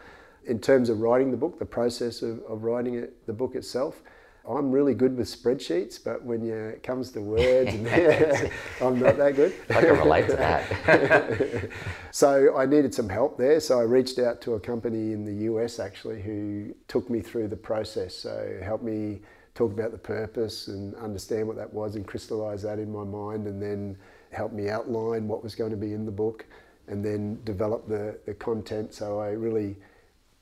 In 0.46 0.60
terms 0.60 0.89
of 0.89 1.00
writing 1.00 1.32
the 1.32 1.38
book, 1.38 1.60
the 1.60 1.65
process 1.65 2.22
of, 2.22 2.41
of 2.44 2.63
writing 2.63 2.96
it, 2.96 3.25
the 3.27 3.34
book 3.34 3.56
itself, 3.56 4.01
I'm 4.48 4.72
really 4.72 4.94
good 4.94 5.18
with 5.18 5.27
spreadsheets, 5.27 6.01
but 6.01 6.24
when 6.24 6.46
you, 6.46 6.56
it 6.56 6.84
comes 6.84 7.12
to 7.12 7.22
words, 7.22 7.70
I'm 8.82 9.00
not 9.00 9.18
that 9.18 9.36
good. 9.36 9.54
I 9.70 9.82
can 9.82 9.98
relate 9.98 10.27
to 10.30 10.36
that. 10.38 11.70
So 12.12 12.58
I 12.58 12.66
needed 12.66 12.96
some 12.96 13.10
help 13.10 13.38
there. 13.38 13.60
So 13.60 13.80
I 13.80 13.84
reached 13.84 14.18
out 14.18 14.42
to 14.42 14.56
a 14.56 14.60
company 14.60 15.13
in 15.13 15.24
the 15.24 15.46
US 15.51 15.77
actually 15.77 16.20
who 16.20 16.74
took 16.88 17.12
me 17.12 17.22
through 17.22 17.48
the 17.50 17.56
process. 17.56 18.16
So 18.16 18.60
helped 18.63 18.84
me 18.84 19.20
talk 19.54 19.72
about 19.72 19.92
the 19.92 20.00
purpose 20.00 20.68
and 20.68 20.96
understand 20.96 21.48
what 21.48 21.58
that 21.58 21.72
was 21.72 21.96
and 21.96 22.08
crystallize 22.08 22.63
that 22.63 22.80
in 22.80 22.92
my 22.92 23.04
mind 23.04 23.46
and 23.46 23.62
then 23.62 23.96
help 24.32 24.51
me 24.51 24.68
outline 24.68 25.27
what 25.27 25.44
was 25.44 25.54
going 25.54 25.70
to 25.70 25.77
be 25.77 25.94
in 25.94 26.06
the 26.06 26.12
book 26.12 26.46
and 26.88 27.06
then 27.06 27.39
develop 27.44 27.88
the, 27.88 28.18
the 28.25 28.34
content. 28.34 28.94
So 28.96 29.20
I 29.20 29.30
really 29.30 29.75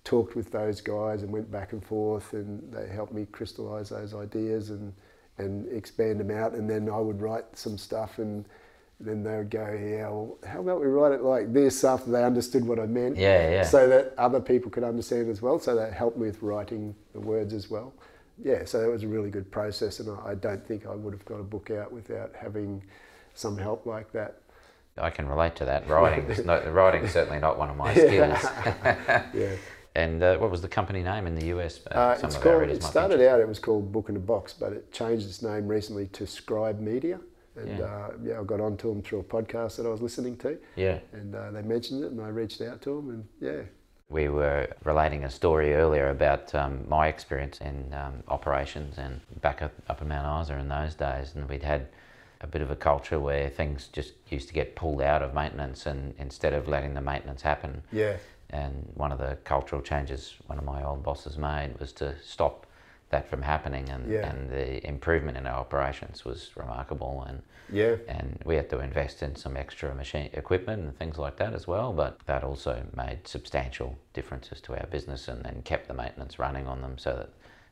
talked 0.06 0.36
with 0.36 0.52
those 0.52 0.80
guys 0.80 1.24
and 1.24 1.32
went 1.32 1.52
back 1.52 1.74
and 1.74 1.84
forth 1.84 2.32
and 2.34 2.62
they 2.72 2.88
helped 2.88 3.12
me 3.12 3.26
crystallize 3.26 3.90
those 3.90 4.14
ideas 4.14 4.70
and 4.70 4.94
and 5.38 5.68
expand 5.76 6.18
them 6.18 6.32
out 6.32 6.54
and 6.54 6.70
then 6.70 6.90
I 6.90 7.00
would 7.00 7.20
write 7.20 7.58
some 7.58 7.78
stuff 7.78 8.20
and 8.20 8.46
then 9.02 9.24
they 9.24 9.36
would 9.36 9.50
go, 9.50 9.66
yeah, 9.78 10.08
well, 10.08 10.38
how 10.48 10.62
about 10.62 10.80
we 10.80 10.88
write 10.88 11.12
it 11.12 11.22
like 11.22 11.52
this 11.52 11.84
after 11.84 12.10
they 12.12 12.24
understood 12.24 12.66
what 12.66 12.80
I 12.80 12.86
meant? 12.86 13.18
Yeah, 13.18 13.50
yeah. 13.50 13.64
So 13.64 13.90
that 13.90 14.14
other 14.18 14.40
people 14.40 14.72
could 14.72 14.86
understand 14.86 15.30
as 15.30 15.42
well. 15.42 15.60
So 15.60 15.76
that 15.76 15.92
helped 15.92 16.18
me 16.18 16.28
with 16.28 16.42
writing 16.42 16.96
the 17.12 17.20
words 17.20 17.54
as 17.54 17.70
well. 17.70 17.94
Yeah, 18.42 18.64
so 18.64 18.80
that 18.80 18.90
was 18.90 19.04
a 19.04 19.08
really 19.10 19.30
good 19.30 19.52
process 19.52 20.00
and 20.00 20.10
I, 20.10 20.30
I 20.30 20.36
don't 20.36 20.66
think 20.66 20.86
I 20.86 20.96
would 20.96 21.14
have 21.14 21.26
got 21.26 21.42
a 21.42 21.44
book 21.44 21.72
out 21.72 21.92
without 21.92 22.32
having 22.34 22.82
some 23.34 23.58
help 23.58 23.86
like 23.86 24.14
that. 24.14 24.38
I 24.98 25.10
can 25.10 25.28
relate 25.28 25.58
to 25.58 25.66
that. 25.66 25.90
Writing 25.90 26.30
is 26.30 26.46
not, 26.46 26.72
writing's 26.72 27.12
certainly 27.12 27.40
not 27.40 27.58
one 27.58 27.70
of 27.70 27.76
my 27.76 27.94
skills. 27.94 28.40
Yeah. 29.34 29.56
And 29.96 30.22
uh, 30.22 30.38
what 30.38 30.52
was 30.52 30.62
the 30.62 30.68
company 30.68 31.02
name 31.02 31.26
in 31.26 31.36
the 31.36 31.48
US? 31.48 31.86
Uh, 31.88 32.16
some 32.16 32.30
it's 32.30 32.38
called, 32.38 32.64
it 32.64 32.84
started 32.84 33.22
out, 33.22 33.40
it 33.40 33.48
was 33.48 33.60
called 33.60 33.92
Book 33.92 34.10
in 34.10 34.16
a 34.16 34.20
Box, 34.20 34.54
but 34.54 34.74
it 34.74 34.92
changed 34.92 35.26
its 35.28 35.42
name 35.42 35.68
recently 35.68 36.08
to 36.08 36.28
Scribe 36.28 36.80
Media. 36.80 37.20
And 37.58 37.80
Yeah. 37.80 37.86
uh, 37.86 38.12
yeah, 38.22 38.40
I 38.42 38.44
got 38.44 38.60
onto 38.60 38.90
them 38.90 39.02
through 39.02 39.20
a 39.20 39.24
podcast 39.24 39.78
that 39.78 39.86
I 39.86 39.90
was 39.90 40.02
listening 40.02 40.36
to, 40.40 40.58
Yeah. 40.76 41.00
and 41.14 41.34
uh, 41.34 41.52
they 41.52 41.62
mentioned 41.62 42.04
it, 42.04 42.12
and 42.12 42.22
I 42.22 42.28
reached 42.28 42.62
out 42.62 42.82
to 42.82 42.96
them, 42.98 43.10
and 43.10 43.26
yeah, 43.40 43.62
We 44.10 44.28
were 44.30 44.68
relating 44.84 45.24
a 45.24 45.30
story 45.32 45.74
earlier 45.74 46.10
about 46.10 46.54
um, 46.54 46.84
my 46.88 47.08
experience 47.08 47.60
in 47.62 47.92
um, 47.94 48.22
operations 48.28 48.98
and 49.00 49.22
back 49.42 49.62
up, 49.64 49.72
up 49.90 50.02
in 50.02 50.10
Mount 50.10 50.44
Isa 50.46 50.58
in 50.60 50.68
those 50.68 50.94
days, 50.96 51.34
and 51.34 51.48
we'd 51.50 51.64
had 51.64 51.88
a 52.42 52.48
bit 52.48 52.62
of 52.62 52.70
a 52.70 52.76
culture 52.76 53.20
where 53.20 53.50
things 53.50 53.88
just 53.88 54.14
used 54.30 54.48
to 54.50 54.54
get 54.54 54.76
pulled 54.76 55.02
out 55.02 55.22
of 55.24 55.34
maintenance, 55.34 55.86
and 55.88 56.14
instead 56.20 56.54
of 56.54 56.68
letting 56.68 56.94
the 56.94 57.02
maintenance 57.02 57.42
happen, 57.42 57.82
Yeah, 57.92 58.18
and 58.56 58.90
one 58.96 59.12
of 59.12 59.20
the 59.20 59.38
cultural 59.44 59.82
changes 59.82 60.36
one 60.48 60.58
of 60.58 60.64
my 60.64 60.84
old 60.84 61.04
bosses 61.04 61.38
made 61.38 61.78
was 61.80 61.92
to 61.94 62.16
stop 62.24 62.66
that 63.10 63.30
from 63.30 63.42
happening, 63.42 63.90
and, 63.90 64.12
Yeah. 64.12 64.28
and 64.30 64.50
the 64.50 64.86
improvement 64.88 65.38
in 65.38 65.46
our 65.46 65.60
operations 65.60 66.26
was 66.26 66.52
remarkable, 66.56 67.24
and 67.28 67.44
yeah, 67.70 67.96
and 68.08 68.42
we 68.46 68.56
had 68.56 68.70
to 68.70 68.80
invest 68.80 69.22
in 69.22 69.36
some 69.36 69.56
extra 69.58 69.94
machine 69.94 70.30
equipment 70.34 70.82
and 70.84 70.98
things 70.98 71.18
like 71.18 71.38
that 71.38 71.54
as 71.54 71.68
well. 71.68 71.94
But 71.94 72.20
that 72.26 72.44
also 72.44 72.84
made 72.96 73.28
substantial 73.28 73.98
differences 74.14 74.60
to 74.62 74.80
our 74.80 74.88
business 74.88 75.28
and, 75.28 75.46
and 75.46 75.64
kept 75.64 75.88
the 75.88 75.94
maintenance 75.94 76.40
running 76.40 76.68
on 76.68 76.82
them 76.82 76.98
so 76.98 77.12
that 77.16 77.30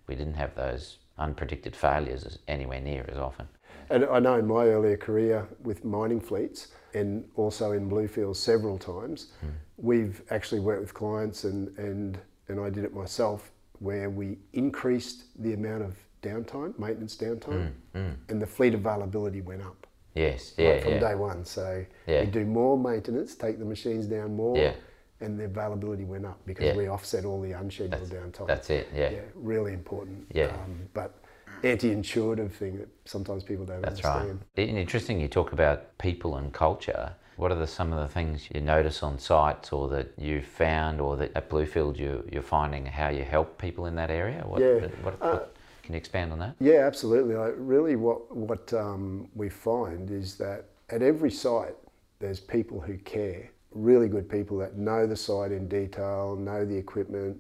we 0.08 0.16
didn't 0.16 0.36
have 0.36 0.54
those 0.56 0.98
unpredicted 1.18 1.76
failures 1.76 2.40
anywhere 2.48 2.82
near 2.82 3.06
as 3.08 3.18
often. 3.18 3.48
And 3.90 4.06
I 4.06 4.20
know 4.20 4.38
in 4.38 4.48
my 4.48 4.66
earlier 4.68 4.98
career 4.98 5.48
with 5.62 5.84
mining 5.84 6.22
fleets 6.22 6.70
and 6.94 7.26
also 7.36 7.72
in 7.72 7.90
Bluefields 7.90 8.40
several 8.40 8.78
times, 8.78 9.28
hmm. 9.42 9.50
we've 9.78 10.22
actually 10.30 10.62
worked 10.62 10.82
with 10.82 10.94
clients 10.94 11.44
and, 11.44 11.76
and, 11.78 12.20
and 12.48 12.60
I 12.60 12.70
did 12.70 12.84
it 12.84 12.94
myself 12.94 13.52
where 13.80 14.10
we 14.10 14.38
increased 14.54 15.26
the 15.44 15.54
amount 15.54 15.84
of 15.84 15.96
downtime, 16.22 16.78
maintenance 16.80 17.16
downtime, 17.18 17.72
hmm, 17.94 18.00
hmm. 18.00 18.12
and 18.30 18.42
the 18.42 18.48
fleet 18.48 18.74
availability 18.74 19.42
went 19.42 19.62
up 19.62 19.88
Yes, 20.16 20.54
right 20.58 20.66
yeah, 20.66 20.80
from 20.80 20.92
yeah, 20.94 21.00
day 21.00 21.16
one. 21.16 21.46
So 21.46 21.86
Yeah. 22.08 22.22
we 22.22 22.28
do 22.28 22.46
more 22.46 22.78
maintenance, 22.78 23.36
take 23.36 23.60
the 23.60 23.66
machines 23.66 24.06
down 24.06 24.36
more, 24.36 24.56
Yeah. 24.58 24.74
and 25.22 25.40
the 25.40 25.46
availability 25.46 26.06
went 26.06 26.26
up 26.26 26.40
because 26.46 26.76
we 26.78 26.88
offset 26.88 27.26
all 27.26 27.42
the 27.42 27.54
unscheduled 27.54 28.10
downtime. 28.10 28.48
that's 28.48 28.70
it. 28.70 28.88
Yeah, 28.94 29.10
yeah, 29.10 29.22
really 29.34 29.74
important. 29.74 30.28
Yeah. 30.32 30.48
Um, 30.48 30.88
but 30.94 31.16
anti-intuitive 31.64 32.54
thing 32.54 32.78
that 32.78 32.90
sometimes 33.06 33.44
people 33.44 33.66
don't 33.66 33.82
that's 33.82 34.04
right. 34.04 34.14
understand. 34.14 34.46
And 34.58 34.78
interesting. 34.78 35.20
You 35.20 35.28
talk 35.28 35.54
about 35.54 35.98
people 35.98 36.38
and 36.38 36.54
culture. 36.54 37.14
What 37.36 37.52
are 37.52 37.56
the, 37.56 37.66
some 37.66 37.92
of 37.92 38.00
the 38.00 38.08
things 38.08 38.48
you 38.54 38.62
notice 38.62 39.02
on 39.02 39.18
sites, 39.18 39.74
or 39.74 39.90
that 39.90 40.14
you've 40.18 40.46
found, 40.46 41.02
or 41.02 41.18
that 41.18 41.32
at 41.36 41.50
Bluefield 41.50 41.98
you 41.98 42.24
you're 42.32 42.44
finding 42.44 42.86
how 42.86 43.10
you 43.10 43.24
help 43.24 43.58
people 43.58 43.88
in 43.88 43.96
that 43.96 44.12
area? 44.12 44.44
What, 44.46 44.62
Yeah. 44.62 44.88
What, 45.02 45.18
Uh, 45.20 45.32
what, 45.32 45.56
can 45.82 45.94
you 45.94 45.98
expand 45.98 46.32
on 46.32 46.40
that? 46.40 46.56
Yeah, 46.60 46.86
absolutely. 46.86 47.36
Like, 47.36 47.56
really, 47.58 47.96
what 47.96 48.36
what 48.36 48.72
um, 48.74 49.30
we 49.36 49.50
find 49.50 50.12
is 50.12 50.36
that 50.38 50.66
at 50.90 51.02
every 51.02 51.32
site, 51.32 51.76
there's 52.20 52.40
people 52.40 52.80
who 52.80 52.98
care. 53.00 53.50
Really 53.72 54.08
good 54.08 54.30
people 54.30 54.58
that 54.60 54.78
know 54.78 55.08
the 55.08 55.16
site 55.16 55.52
in 55.52 55.68
detail, 55.68 56.36
know 56.36 56.64
the 56.64 56.78
equipment. 56.78 57.38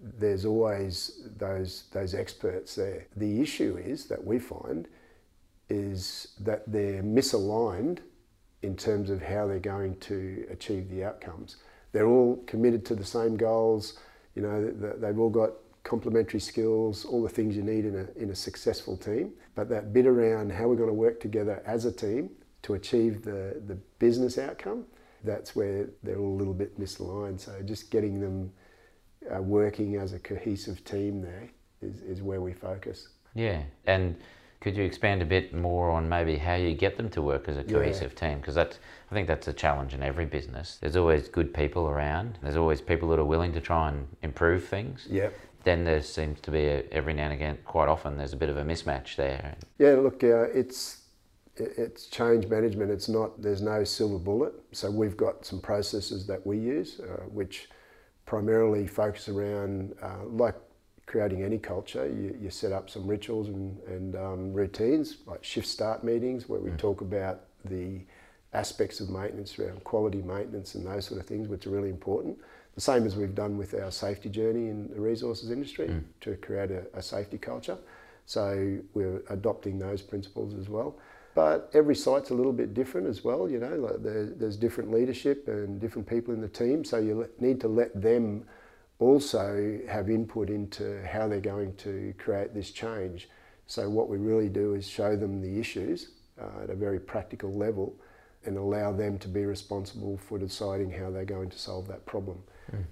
There's 0.00 0.44
always 0.44 1.28
those 1.36 1.84
those 1.92 2.14
experts 2.14 2.74
there. 2.74 3.06
The 3.16 3.40
issue 3.40 3.78
is 3.84 4.06
that 4.06 4.24
we 4.24 4.38
find 4.38 4.88
is 5.68 6.28
that 6.40 6.70
they're 6.70 7.02
misaligned 7.02 7.98
in 8.62 8.76
terms 8.76 9.10
of 9.10 9.22
how 9.22 9.46
they're 9.46 9.58
going 9.58 9.96
to 9.96 10.46
achieve 10.50 10.88
the 10.90 11.04
outcomes. 11.04 11.56
They're 11.92 12.06
all 12.06 12.42
committed 12.46 12.84
to 12.86 12.94
the 12.94 13.04
same 13.04 13.36
goals. 13.36 13.98
You 14.34 14.42
know, 14.42 14.70
they've 14.98 15.18
all 15.18 15.30
got 15.30 15.52
complementary 15.84 16.40
skills, 16.40 17.04
all 17.04 17.22
the 17.22 17.28
things 17.28 17.56
you 17.56 17.62
need 17.62 17.84
in 17.84 17.96
a, 17.96 18.22
in 18.22 18.30
a 18.30 18.34
successful 18.34 18.96
team. 18.96 19.32
But 19.54 19.68
that 19.70 19.92
bit 19.92 20.06
around 20.06 20.52
how 20.52 20.68
we're 20.68 20.76
going 20.76 20.88
to 20.88 20.94
work 20.94 21.20
together 21.20 21.62
as 21.66 21.84
a 21.84 21.92
team 21.92 22.30
to 22.62 22.74
achieve 22.74 23.22
the, 23.22 23.62
the 23.66 23.76
business 23.98 24.38
outcome, 24.38 24.84
that's 25.24 25.56
where 25.56 25.88
they're 26.02 26.18
all 26.18 26.34
a 26.34 26.38
little 26.38 26.54
bit 26.54 26.78
misaligned. 26.78 27.40
So 27.40 27.60
just 27.64 27.90
getting 27.90 28.20
them 28.20 28.52
uh, 29.34 29.42
working 29.42 29.96
as 29.96 30.12
a 30.12 30.18
cohesive 30.18 30.84
team 30.84 31.20
there 31.20 31.48
is, 31.82 32.00
is 32.02 32.22
where 32.22 32.40
we 32.40 32.52
focus. 32.52 33.08
Yeah, 33.34 33.62
and 33.86 34.16
could 34.60 34.76
you 34.76 34.82
expand 34.82 35.22
a 35.22 35.24
bit 35.24 35.54
more 35.54 35.90
on 35.90 36.08
maybe 36.08 36.36
how 36.36 36.54
you 36.54 36.74
get 36.74 36.96
them 36.96 37.08
to 37.10 37.22
work 37.22 37.48
as 37.48 37.56
a 37.56 37.62
cohesive 37.62 38.14
team? 38.16 38.38
Because 38.38 38.56
that's, 38.56 38.78
I 39.10 39.14
think 39.14 39.28
that's 39.28 39.46
a 39.46 39.52
challenge 39.52 39.94
in 39.94 40.02
every 40.02 40.24
business. 40.24 40.78
There's 40.80 40.96
always 40.96 41.28
good 41.28 41.54
people 41.54 41.86
around. 41.88 42.38
There's 42.42 42.56
always 42.56 42.80
people 42.80 43.08
that 43.10 43.20
are 43.20 43.24
willing 43.24 43.52
to 43.52 43.60
try 43.60 43.88
and 43.90 44.08
improve 44.22 44.64
things. 44.64 45.06
Yep. 45.10 45.32
Then 45.62 45.84
there 45.84 46.02
seems 46.02 46.40
to 46.40 46.50
be 46.50 46.66
a, 46.66 46.82
every 46.90 47.14
now 47.14 47.24
and 47.24 47.34
again, 47.34 47.58
quite 47.64 47.88
often, 47.88 48.16
there's 48.16 48.32
a 48.32 48.36
bit 48.36 48.48
of 48.48 48.56
a 48.56 48.64
mismatch 48.64 49.16
there. 49.16 49.54
Yeah, 49.78 49.94
look, 49.94 50.24
uh, 50.24 50.48
it's 50.54 51.02
it's 51.56 52.06
change 52.06 52.46
management. 52.46 52.90
It's 52.90 53.08
not 53.08 53.40
there's 53.42 53.60
no 53.60 53.84
silver 53.84 54.18
bullet. 54.18 54.54
So 54.72 54.90
we've 54.90 55.16
got 55.16 55.44
some 55.44 55.60
processes 55.60 56.26
that 56.28 56.46
we 56.46 56.58
use, 56.58 57.00
uh, 57.00 57.24
which 57.24 57.68
primarily 58.28 58.86
focus 58.86 59.30
around 59.30 59.94
uh, 60.02 60.22
like 60.26 60.54
creating 61.06 61.42
any 61.42 61.56
culture. 61.56 62.06
You, 62.06 62.36
you 62.38 62.50
set 62.50 62.72
up 62.72 62.90
some 62.90 63.06
rituals 63.06 63.48
and, 63.48 63.78
and 63.86 64.14
um, 64.16 64.52
routines 64.52 65.16
like 65.26 65.42
shift 65.42 65.66
start 65.66 66.04
meetings 66.04 66.46
where 66.46 66.60
we 66.60 66.70
talk 66.72 67.00
about 67.00 67.44
the 67.64 68.02
aspects 68.52 69.00
of 69.00 69.08
maintenance 69.08 69.58
around 69.58 69.82
quality 69.82 70.20
maintenance 70.20 70.74
and 70.74 70.86
those 70.86 71.06
sort 71.06 71.18
of 71.18 71.26
things, 71.26 71.48
which 71.48 71.66
are 71.66 71.70
really 71.70 71.88
important. 71.88 72.36
The 72.74 72.82
same 72.82 73.06
as 73.06 73.16
we've 73.16 73.34
done 73.34 73.56
with 73.56 73.72
our 73.72 73.90
safety 73.90 74.28
journey 74.28 74.68
in 74.68 74.88
the 74.88 75.00
resources 75.00 75.50
industry 75.50 75.90
to 76.20 76.36
create 76.36 76.70
a, 76.70 76.84
a 76.92 77.00
safety 77.00 77.38
culture. 77.38 77.78
So 78.26 78.78
we're 78.92 79.22
adopting 79.30 79.78
those 79.78 80.02
principles 80.02 80.52
as 80.54 80.68
well. 80.68 80.96
But 81.34 81.70
every 81.72 81.94
site's 81.94 82.30
a 82.30 82.34
little 82.34 82.52
bit 82.52 82.74
different 82.74 83.06
as 83.06 83.22
well. 83.22 83.48
You 83.48 83.60
know, 83.60 83.76
like 83.76 84.02
there, 84.02 84.26
there's 84.26 84.56
different 84.56 84.90
leadership 84.90 85.46
and 85.46 85.80
different 85.80 86.08
people 86.08 86.34
in 86.34 86.40
the 86.40 86.48
team. 86.48 86.84
So 86.84 86.98
you 86.98 87.28
need 87.38 87.60
to 87.60 87.68
let 87.68 88.00
them 88.00 88.44
also 88.98 89.78
have 89.88 90.10
input 90.10 90.50
into 90.50 91.06
how 91.06 91.28
they're 91.28 91.40
going 91.40 91.76
to 91.76 92.12
create 92.18 92.54
this 92.54 92.70
change. 92.70 93.28
So 93.66 93.88
what 93.88 94.08
we 94.08 94.16
really 94.16 94.48
do 94.48 94.74
is 94.74 94.88
show 94.88 95.14
them 95.14 95.40
the 95.40 95.60
issues 95.60 96.10
uh, 96.40 96.64
at 96.64 96.70
a 96.70 96.74
very 96.74 96.98
practical 96.98 97.52
level 97.52 97.94
and 98.44 98.56
allow 98.56 98.92
them 98.92 99.18
to 99.18 99.28
be 99.28 99.44
responsible 99.44 100.16
for 100.16 100.38
deciding 100.38 100.90
how 100.90 101.10
they're 101.10 101.24
going 101.24 101.50
to 101.50 101.58
solve 101.58 101.86
that 101.88 102.04
problem. 102.06 102.42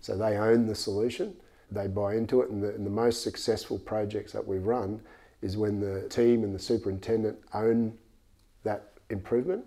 So 0.00 0.16
they 0.16 0.36
own 0.38 0.66
the 0.66 0.74
solution, 0.74 1.34
they 1.70 1.86
buy 1.86 2.14
into 2.14 2.40
it, 2.40 2.50
and 2.50 2.62
the, 2.62 2.70
and 2.70 2.86
the 2.86 2.90
most 2.90 3.22
successful 3.22 3.78
projects 3.78 4.32
that 4.32 4.46
we've 4.46 4.64
run 4.66 5.00
is 5.42 5.56
when 5.56 5.80
the 5.80 6.08
team 6.08 6.44
and 6.44 6.54
the 6.54 6.58
superintendent 6.58 7.38
own 7.52 7.96
that 8.66 8.92
improvement 9.10 9.64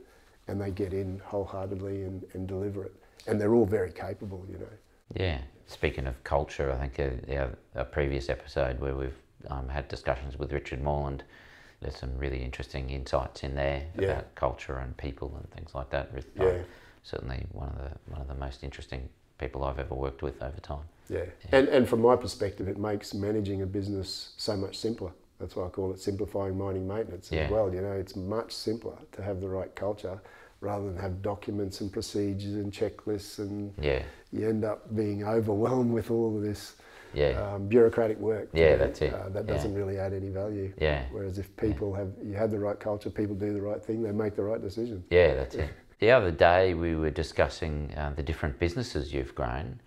and 0.47 0.61
they 0.61 0.69
get 0.71 0.93
in 0.93 1.19
wholeheartedly 1.25 2.03
and, 2.03 2.23
and 2.33 2.47
deliver 2.47 2.83
it. 2.83 2.93
And 3.27 3.39
they're 3.39 3.53
all 3.55 3.65
very 3.65 3.91
capable, 3.91 4.45
you 4.49 4.57
know. 4.59 4.67
Yeah. 5.15 5.39
Speaking 5.67 6.07
of 6.07 6.23
culture, 6.23 6.71
I 6.71 6.87
think 6.87 6.99
a, 6.99 7.37
our, 7.37 7.57
a 7.75 7.85
previous 7.85 8.29
episode 8.29 8.79
where 8.79 8.95
we've 8.95 9.17
um, 9.49 9.69
had 9.69 9.87
discussions 9.87 10.37
with 10.37 10.51
Richard 10.51 10.81
Morland, 10.83 11.23
there's 11.81 11.95
some 11.97 12.17
really 12.17 12.43
interesting 12.43 12.89
insights 12.89 13.43
in 13.43 13.55
there 13.55 13.83
Yeah. 13.97 14.05
about 14.09 14.35
culture 14.35 14.77
and 14.79 14.95
people 14.97 15.33
and 15.37 15.49
things 15.51 15.73
like 15.73 15.89
that. 15.91 16.11
Ri- 16.13 16.23
Yeah. 16.35 16.45
um, 16.49 16.65
certainly 17.03 17.45
one 17.51 17.69
of 17.69 17.75
the 17.77 17.91
one 18.11 18.21
of 18.21 18.27
the 18.27 18.35
most 18.35 18.63
interesting 18.63 19.07
people 19.37 19.63
I've 19.63 19.79
ever 19.79 19.95
worked 19.95 20.21
with 20.21 20.41
over 20.43 20.59
time. 20.59 20.83
Yeah. 21.09 21.25
And, 21.51 21.67
and 21.69 21.87
from 21.87 22.01
my 22.01 22.15
perspective, 22.15 22.67
it 22.67 22.77
makes 22.77 23.13
managing 23.13 23.61
a 23.61 23.65
business 23.65 24.33
so 24.37 24.57
much 24.57 24.77
simpler. 24.77 25.11
That's 25.39 25.55
why 25.55 25.65
I 25.65 25.69
call 25.69 25.91
it 25.93 25.99
simplifying 25.99 26.57
mining 26.57 26.87
maintenance 26.87 27.31
Yeah. 27.31 27.45
as 27.45 27.51
well. 27.51 27.73
You 27.73 27.81
know, 27.81 27.93
it's 27.93 28.15
much 28.15 28.51
simpler 28.51 28.97
to 29.13 29.21
have 29.23 29.39
the 29.41 29.47
right 29.47 29.73
culture 29.75 30.19
rather 30.61 30.85
than 30.85 30.97
have 30.97 31.21
documents 31.21 31.79
and 31.79 31.91
procedures 31.91 32.55
and 32.55 32.71
checklists 32.71 33.39
and 33.39 33.73
Yeah. 33.81 34.01
you 34.33 34.47
end 34.47 34.65
up 34.65 34.93
being 34.95 35.23
overwhelmed 35.23 35.93
with 35.93 36.11
all 36.11 36.35
of 36.35 36.41
this 36.43 36.75
Yeah. 37.13 37.53
um, 37.53 37.67
bureaucratic 37.67 38.19
work. 38.19 38.49
Yeah, 38.53 38.63
you 38.65 38.71
know, 38.71 38.77
that's 38.79 39.01
it. 39.01 39.13
Uh, 39.13 39.29
that 39.29 39.47
doesn't 39.47 39.73
really 39.73 39.97
add 39.97 40.13
any 40.13 40.29
value. 40.29 40.73
Yeah. 40.77 41.05
Whereas 41.11 41.39
if 41.39 41.55
people 41.55 41.93
have, 41.93 42.11
you 42.21 42.33
have 42.33 42.51
the 42.51 42.59
right 42.59 42.77
culture, 42.79 43.09
people 43.09 43.35
do 43.35 43.53
the 43.53 43.61
right 43.61 43.81
thing, 43.83 44.03
they 44.03 44.11
make 44.11 44.35
the 44.35 44.43
right 44.43 44.61
decision. 44.61 45.03
Yeah, 45.09 45.35
that's 45.35 45.55
it. 45.55 45.69
The 45.99 46.11
other 46.11 46.31
day 46.31 46.75
we 46.75 46.95
were 46.95 47.09
discussing 47.09 47.93
uh, 47.97 48.13
the 48.15 48.23
different 48.23 48.57
businesses 48.57 49.13
you've 49.13 49.35
grown. 49.35 49.81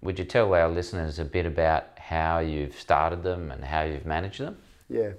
Would 0.00 0.16
you 0.16 0.24
tell 0.24 0.54
our 0.54 0.68
listeners 0.68 1.18
a 1.18 1.24
bit 1.24 1.44
about 1.44 1.98
how 1.98 2.38
you've 2.38 2.78
started 2.78 3.24
them 3.24 3.50
and 3.50 3.64
how 3.64 3.82
you've 3.82 4.06
managed 4.06 4.38
them? 4.40 4.58
Yeah. 4.88 5.12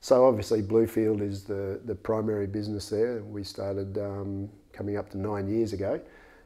So 0.00 0.26
obviously 0.26 0.62
Bluefield 0.62 1.22
is 1.22 1.44
the, 1.44 1.80
the 1.84 1.94
primary 1.94 2.46
business 2.46 2.90
there. 2.90 3.22
We 3.22 3.42
started 3.44 3.96
um, 3.98 4.50
coming 4.72 4.96
up 4.96 5.08
to 5.10 5.18
nine 5.18 5.48
years 5.48 5.72
ago. 5.72 6.00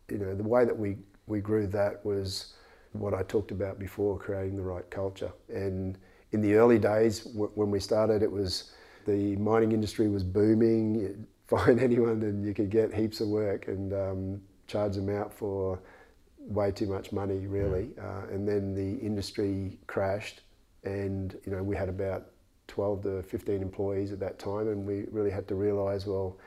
You 0.09 0.19
know, 0.19 0.35
the 0.35 0.45
way 0.45 0.65
that 0.65 0.77
we, 0.77 0.97
we 1.27 1.41
grew 1.41 1.67
that 1.69 2.05
was 2.05 2.55
what 2.93 3.15
I 3.15 3.23
talked 3.25 3.51
about 3.51 3.79
before, 3.79 4.19
creating 4.19 4.57
the 4.57 4.63
right 4.63 4.89
culture. 4.91 5.33
And 5.53 5.99
in 6.33 6.41
the 6.41 6.55
early 6.55 6.79
days, 6.79 7.21
w- 7.21 7.51
when 7.55 7.71
we 7.71 7.81
started, 7.81 8.23
it 8.23 8.31
was 8.31 8.73
the 9.07 9.37
mining 9.37 9.73
industry 9.73 10.09
was 10.09 10.23
booming. 10.23 10.95
You'd 11.01 11.27
find 11.49 11.81
anyone 11.81 12.23
and 12.23 12.45
you 12.45 12.55
could 12.55 12.71
get 12.71 12.95
heaps 12.95 13.21
of 13.21 13.29
work 13.29 13.69
and 13.69 13.93
um, 13.93 14.41
charge 14.67 14.95
them 14.95 15.09
out 15.09 15.33
for 15.33 15.81
way 16.39 16.71
too 16.71 16.87
much 16.87 17.13
money, 17.13 17.47
really. 17.47 17.91
Uh, 18.01 18.27
and 18.31 18.47
then 18.47 18.75
the 18.75 19.05
industry 19.05 19.79
crashed, 19.87 20.43
and 20.85 21.37
you 21.45 21.53
know 21.53 21.63
we 21.63 21.75
had 21.77 21.89
about 21.89 22.29
12 22.69 23.03
to 23.03 23.23
15 23.23 23.61
employees 23.61 24.13
at 24.13 24.21
that 24.21 24.39
time, 24.39 24.69
and 24.69 24.87
we 24.87 25.07
really 25.11 25.31
had 25.31 25.49
to 25.49 25.55
realise, 25.55 26.07
well, 26.07 26.39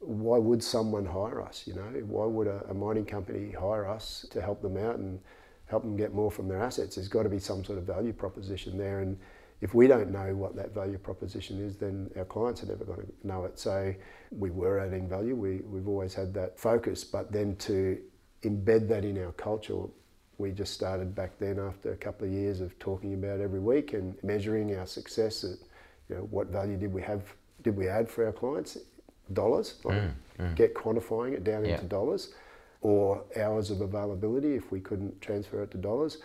why 0.00 0.38
would 0.38 0.62
someone 0.62 1.04
hire 1.04 1.42
us? 1.42 1.64
You 1.66 1.74
know, 1.74 1.82
why 2.06 2.26
would 2.26 2.46
a, 2.46 2.64
a 2.68 2.74
mining 2.74 3.06
company 3.06 3.52
hire 3.52 3.86
us 3.86 4.26
to 4.30 4.40
help 4.40 4.62
them 4.62 4.76
out? 4.76 4.96
And 4.96 5.20
help 5.66 5.82
them 5.82 5.96
get 5.96 6.14
more 6.14 6.30
from 6.30 6.48
their 6.48 6.62
assets. 6.62 6.94
There's 6.94 7.08
got 7.08 7.24
to 7.24 7.28
be 7.28 7.38
some 7.38 7.64
sort 7.64 7.78
of 7.78 7.84
value 7.84 8.12
proposition 8.12 8.78
there, 8.78 9.00
and 9.00 9.18
if 9.60 9.74
we 9.74 9.86
don't 9.86 10.10
know 10.10 10.34
what 10.34 10.54
that 10.56 10.74
value 10.74 10.98
proposition 10.98 11.64
is, 11.64 11.76
then 11.76 12.10
our 12.16 12.24
clients 12.24 12.62
are 12.62 12.66
never 12.66 12.84
going 12.84 13.00
to 13.00 13.26
know 13.26 13.44
it. 13.44 13.58
So 13.58 13.94
we 14.30 14.50
were 14.50 14.78
adding 14.78 15.08
value. 15.08 15.34
We, 15.34 15.60
we've 15.64 15.88
always 15.88 16.14
had 16.14 16.34
that 16.34 16.58
focus, 16.58 17.04
but 17.04 17.32
then 17.32 17.56
to 17.56 17.98
embed 18.42 18.86
that 18.88 19.04
in 19.04 19.22
our 19.24 19.32
culture, 19.32 19.84
we 20.38 20.52
just 20.52 20.74
started 20.74 21.14
back 21.14 21.38
then 21.38 21.58
after 21.58 21.92
a 21.92 21.96
couple 21.96 22.26
of 22.26 22.32
years 22.32 22.60
of 22.60 22.78
talking 22.78 23.14
about 23.14 23.40
every 23.40 23.60
week 23.60 23.92
and 23.94 24.14
measuring 24.22 24.76
our 24.76 24.86
success 24.86 25.44
at 25.44 25.58
you 26.08 26.16
know, 26.16 26.22
what 26.30 26.48
value 26.48 26.76
did 26.76 26.92
we 26.92 27.02
have, 27.02 27.22
did 27.62 27.76
we 27.76 27.88
add 27.88 28.08
for 28.08 28.26
our 28.26 28.32
clients? 28.32 28.78
Dollars, 29.32 29.80
like 29.84 29.98
Mm, 30.02 30.12
mm. 30.38 30.54
get 30.54 30.74
quantifying 30.74 31.32
it 31.32 31.42
down 31.42 31.64
Yeah. 31.64 31.74
into 31.74 31.86
dollars, 31.86 32.32
or 32.80 33.24
hours 33.36 33.70
of 33.70 33.80
availability 33.80 34.54
if 34.54 34.70
we 34.70 34.78
couldn't 34.80 35.20
transfer 35.20 35.62
it 35.62 35.70
to 35.72 35.78
dollars. 35.78 36.18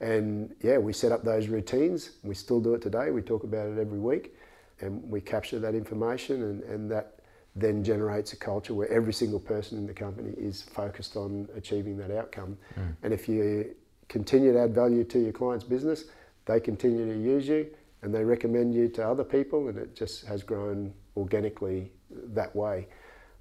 And 0.00 0.54
yeah, 0.60 0.78
we 0.78 0.92
set 0.92 1.12
up 1.12 1.22
those 1.22 1.46
routines. 1.48 2.12
We 2.24 2.34
still 2.34 2.60
do 2.60 2.74
it 2.74 2.82
today. 2.82 3.10
We 3.12 3.22
talk 3.22 3.44
about 3.44 3.68
it 3.68 3.78
every 3.78 3.98
week, 4.00 4.34
and 4.80 5.08
we 5.08 5.20
capture 5.20 5.58
that 5.60 5.74
information, 5.74 6.42
and, 6.42 6.62
and 6.64 6.90
that 6.90 7.17
then 7.60 7.82
generates 7.82 8.32
a 8.32 8.36
culture 8.36 8.74
where 8.74 8.88
every 8.88 9.12
single 9.12 9.40
person 9.40 9.78
in 9.78 9.86
the 9.86 9.92
company 9.94 10.34
is 10.36 10.62
focused 10.62 11.16
on 11.16 11.48
achieving 11.56 11.96
that 11.98 12.10
outcome. 12.10 12.56
Hmm. 12.74 12.90
And 13.02 13.12
if 13.12 13.28
you 13.28 13.74
continue 14.08 14.52
to 14.52 14.60
add 14.60 14.74
value 14.74 15.04
to 15.04 15.18
your 15.18 15.32
client's 15.32 15.64
business, 15.64 16.04
they 16.46 16.60
continue 16.60 17.06
to 17.06 17.18
use 17.20 17.48
you 17.48 17.68
and 18.02 18.14
they 18.14 18.24
recommend 18.24 18.74
you 18.74 18.88
to 18.88 19.06
other 19.06 19.24
people, 19.24 19.68
and 19.68 19.76
it 19.76 19.96
just 19.96 20.24
has 20.26 20.42
grown 20.42 20.94
organically 21.16 21.90
that 22.10 22.54
way. 22.54 22.86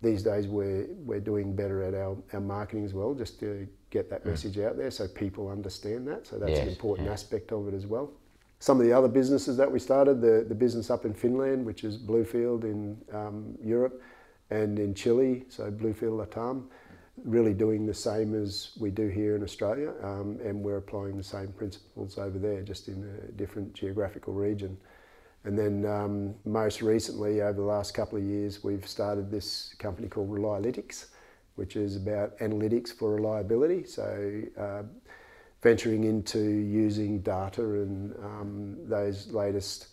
These 0.01 0.23
days, 0.23 0.47
we're, 0.47 0.87
we're 1.05 1.19
doing 1.19 1.55
better 1.55 1.83
at 1.83 1.93
our, 1.93 2.17
our 2.33 2.39
marketing 2.39 2.85
as 2.85 2.93
well, 2.93 3.13
just 3.13 3.39
to 3.39 3.67
get 3.89 4.09
that 4.09 4.23
hmm. 4.23 4.29
message 4.29 4.57
out 4.59 4.77
there 4.77 4.91
so 4.91 5.07
people 5.07 5.49
understand 5.49 6.07
that. 6.07 6.25
So 6.27 6.39
that's 6.39 6.59
an 6.59 6.69
important 6.69 7.07
yeah. 7.07 7.13
aspect 7.13 7.51
of 7.51 7.67
it 7.67 7.73
as 7.73 7.85
well. 7.85 8.11
Some 8.59 8.79
of 8.79 8.85
the 8.85 8.93
other 8.93 9.07
businesses 9.07 9.55
that 9.57 9.71
we 9.71 9.79
started, 9.79 10.19
the, 10.21 10.45
the 10.47 10.55
business 10.55 10.89
up 10.89 11.05
in 11.05 11.13
Finland, 11.13 11.65
which 11.65 11.83
is 11.83 11.97
Bluefield 11.97 12.63
in 12.63 12.97
um, 13.13 13.55
Europe, 13.63 14.01
and 14.49 14.79
in 14.79 14.93
Chile, 14.93 15.45
so 15.49 15.69
Bluefield 15.69 16.25
Latam, 16.25 16.63
really 17.23 17.53
doing 17.53 17.85
the 17.85 17.93
same 17.93 18.33
as 18.33 18.71
we 18.79 18.89
do 18.89 19.07
here 19.07 19.35
in 19.35 19.43
Australia, 19.43 19.93
um, 20.03 20.39
and 20.43 20.61
we're 20.61 20.77
applying 20.77 21.17
the 21.17 21.23
same 21.23 21.49
principles 21.49 22.17
over 22.17 22.39
there, 22.39 22.61
just 22.61 22.87
in 22.87 23.03
a 23.27 23.31
different 23.33 23.73
geographical 23.73 24.33
region. 24.33 24.77
And 25.43 25.57
then 25.57 25.85
um, 25.85 26.35
most 26.45 26.81
recently, 26.81 27.41
over 27.41 27.53
the 27.53 27.61
last 27.67 27.93
couple 27.93 28.17
of 28.17 28.23
years, 28.23 28.63
we've 28.63 28.87
started 28.87 29.31
this 29.31 29.73
company 29.77 30.07
called 30.07 30.29
Relialytics, 30.29 31.07
which 31.55 31.75
is 31.75 31.95
about 31.95 32.37
analytics 32.39 32.89
for 32.93 33.15
reliability. 33.15 33.83
So 33.85 34.41
uh, 34.57 34.83
venturing 35.61 36.03
into 36.03 36.39
using 36.39 37.19
data 37.19 37.61
and 37.61 38.15
um, 38.23 38.77
those 38.87 39.31
latest 39.31 39.87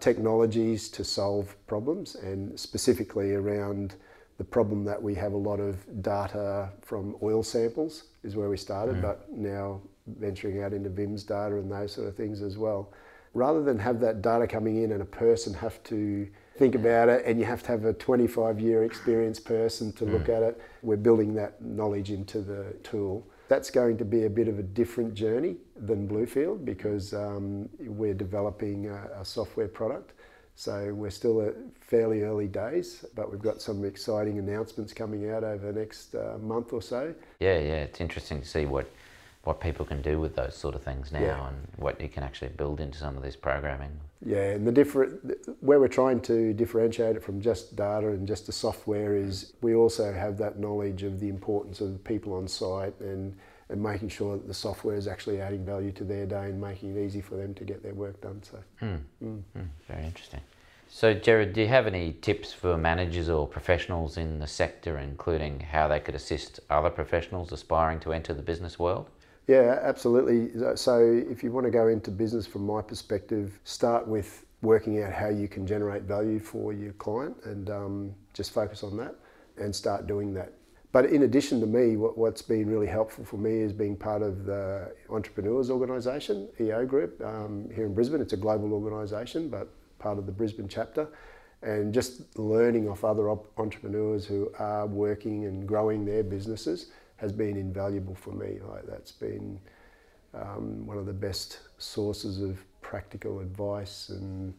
technologies 0.00 0.88
to 0.90 1.04
solve 1.04 1.56
problems, 1.66 2.14
and 2.16 2.58
specifically 2.58 3.34
around 3.34 3.96
the 4.38 4.44
problem 4.44 4.84
that 4.84 5.02
we 5.02 5.14
have 5.16 5.32
a 5.32 5.36
lot 5.36 5.58
of 5.58 5.76
data 6.02 6.70
from 6.80 7.16
oil 7.22 7.42
samples 7.42 8.04
is 8.22 8.36
where 8.36 8.48
we 8.48 8.56
started, 8.56 8.96
mm. 8.96 9.02
but 9.02 9.30
now 9.32 9.80
venturing 10.06 10.62
out 10.62 10.72
into 10.72 10.88
VIMS 10.88 11.24
data 11.24 11.56
and 11.56 11.70
those 11.70 11.92
sort 11.92 12.06
of 12.06 12.16
things 12.16 12.40
as 12.40 12.56
well. 12.56 12.92
Rather 13.34 13.62
than 13.62 13.78
have 13.78 14.00
that 14.00 14.22
data 14.22 14.46
coming 14.46 14.82
in 14.82 14.92
and 14.92 15.02
a 15.02 15.06
person 15.06 15.52
have 15.52 15.82
to 15.84 16.28
think 16.56 16.74
mm. 16.74 16.80
about 16.80 17.08
it 17.08 17.24
and 17.26 17.38
you 17.38 17.44
have 17.44 17.62
to 17.64 17.68
have 17.68 17.84
a 17.84 17.92
25 17.92 18.60
year 18.60 18.84
experienced 18.84 19.44
person 19.44 19.92
to 19.92 20.04
mm. 20.04 20.12
look 20.12 20.28
at 20.28 20.42
it, 20.44 20.60
we're 20.82 20.96
building 20.96 21.34
that 21.34 21.60
knowledge 21.60 22.12
into 22.12 22.40
the 22.40 22.74
tool. 22.84 23.26
That's 23.48 23.70
going 23.70 23.96
to 23.98 24.04
be 24.04 24.24
a 24.26 24.30
bit 24.30 24.46
of 24.46 24.58
a 24.58 24.62
different 24.62 25.14
journey 25.14 25.56
than 25.74 26.06
Bluefield 26.06 26.64
because 26.64 27.14
um, 27.14 27.68
we're 27.80 28.14
developing 28.14 28.88
a, 28.88 29.20
a 29.20 29.24
software 29.24 29.68
product. 29.68 30.12
So 30.54 30.92
we're 30.92 31.10
still 31.10 31.40
at 31.40 31.54
fairly 31.80 32.22
early 32.22 32.48
days, 32.48 33.04
but 33.14 33.30
we've 33.30 33.40
got 33.40 33.62
some 33.62 33.84
exciting 33.84 34.38
announcements 34.38 34.92
coming 34.92 35.30
out 35.30 35.44
over 35.44 35.72
the 35.72 35.78
next 35.78 36.14
uh, 36.14 36.36
month 36.40 36.72
or 36.72 36.82
so. 36.82 37.14
Yeah, 37.38 37.58
yeah, 37.58 37.84
it's 37.84 38.00
interesting 38.00 38.40
to 38.40 38.46
see 38.46 38.66
what 38.66 38.90
what 39.44 39.60
people 39.60 39.84
can 39.86 40.02
do 40.02 40.20
with 40.20 40.36
those 40.36 40.54
sort 40.56 40.74
of 40.74 40.82
things 40.82 41.10
now 41.12 41.20
Yeah. 41.20 41.48
and 41.48 41.56
what 41.76 42.00
you 42.00 42.08
can 42.08 42.22
actually 42.22 42.48
build 42.48 42.80
into 42.80 42.98
some 42.98 43.16
of 43.16 43.22
this 43.22 43.36
programming. 43.36 43.92
Yeah, 44.24 44.50
and 44.50 44.66
the 44.66 44.72
different 44.72 45.32
where 45.60 45.78
we're 45.78 45.88
trying 45.88 46.20
to 46.22 46.52
differentiate 46.52 47.16
it 47.16 47.22
from 47.22 47.40
just 47.40 47.76
data 47.76 48.08
and 48.08 48.26
just 48.26 48.46
the 48.46 48.52
software 48.52 49.14
is 49.14 49.52
we 49.62 49.74
also 49.74 50.12
have 50.12 50.38
that 50.38 50.58
knowledge 50.58 51.02
of 51.04 51.20
the 51.20 51.28
importance 51.28 51.80
of 51.80 51.92
the 51.92 51.98
people 52.00 52.34
on 52.34 52.48
site 52.48 52.98
and 53.00 53.36
and 53.70 53.82
making 53.82 54.08
sure 54.08 54.36
that 54.36 54.46
the 54.48 54.54
software 54.54 54.96
is 54.96 55.06
actually 55.06 55.40
adding 55.42 55.62
value 55.64 55.92
to 55.92 56.02
their 56.02 56.24
day 56.24 56.44
and 56.46 56.58
making 56.60 56.96
it 56.96 57.04
easy 57.04 57.20
for 57.20 57.36
them 57.36 57.52
to 57.54 57.64
get 57.64 57.82
their 57.82 57.94
work 57.94 58.18
done. 58.20 58.42
So 58.42 58.58
Hmm, 58.80 59.40
very 59.86 60.04
interesting. 60.04 60.40
So, 60.90 61.12
Jared, 61.12 61.52
do 61.52 61.60
you 61.60 61.68
have 61.68 61.86
any 61.86 62.14
tips 62.14 62.50
for 62.54 62.78
managers 62.78 63.28
or 63.28 63.46
professionals 63.46 64.16
in 64.16 64.38
the 64.38 64.46
sector, 64.46 64.96
including 64.96 65.60
how 65.60 65.86
they 65.86 66.00
could 66.00 66.14
assist 66.14 66.60
other 66.70 66.88
professionals 66.88 67.52
aspiring 67.52 68.00
to 68.00 68.12
enter 68.14 68.32
the 68.32 68.40
business 68.42 68.78
world? 68.78 69.10
Yeah, 69.48 69.78
absolutely. 69.82 70.50
So, 70.76 71.00
if 71.00 71.42
you 71.42 71.50
want 71.50 71.64
to 71.64 71.70
go 71.70 71.88
into 71.88 72.10
business 72.10 72.46
from 72.46 72.66
my 72.66 72.82
perspective, 72.82 73.58
start 73.64 74.06
with 74.06 74.44
working 74.60 75.02
out 75.02 75.14
how 75.14 75.30
you 75.30 75.48
can 75.48 75.66
generate 75.66 76.02
value 76.02 76.38
for 76.38 76.74
your 76.74 76.92
client 76.94 77.34
and 77.44 77.70
um, 77.70 78.14
just 78.34 78.52
focus 78.52 78.82
on 78.82 78.98
that 78.98 79.14
and 79.56 79.74
start 79.74 80.06
doing 80.06 80.34
that. 80.34 80.52
But 80.92 81.06
in 81.06 81.22
addition 81.22 81.60
to 81.60 81.66
me, 81.66 81.96
what, 81.96 82.18
what's 82.18 82.42
been 82.42 82.68
really 82.68 82.86
helpful 82.86 83.24
for 83.24 83.38
me 83.38 83.60
is 83.60 83.72
being 83.72 83.96
part 83.96 84.20
of 84.20 84.44
the 84.44 84.92
Entrepreneurs 85.08 85.70
Organisation, 85.70 86.48
EO 86.60 86.84
Group, 86.84 87.18
um, 87.24 87.70
here 87.74 87.86
in 87.86 87.94
Brisbane. 87.94 88.20
It's 88.20 88.34
a 88.34 88.38
global 88.38 88.74
organisation, 88.74 89.48
but 89.48 89.68
part 89.98 90.18
of 90.18 90.26
the 90.26 90.32
Brisbane 90.32 90.68
chapter. 90.68 91.08
And 91.62 91.94
just 91.94 92.38
learning 92.38 92.86
off 92.86 93.02
other 93.02 93.30
entrepreneurs 93.56 94.26
who 94.26 94.52
are 94.58 94.86
working 94.86 95.46
and 95.46 95.66
growing 95.66 96.04
their 96.04 96.22
businesses 96.22 96.90
has 97.18 97.32
been 97.32 97.56
invaluable 97.56 98.14
for 98.14 98.30
me. 98.30 98.58
Like 98.66 98.86
that's 98.86 99.12
been 99.12 99.60
um, 100.34 100.86
one 100.86 100.98
of 100.98 101.06
the 101.06 101.12
best 101.12 101.60
sources 101.78 102.40
of 102.40 102.58
practical 102.80 103.40
advice 103.40 104.08
and 104.08 104.54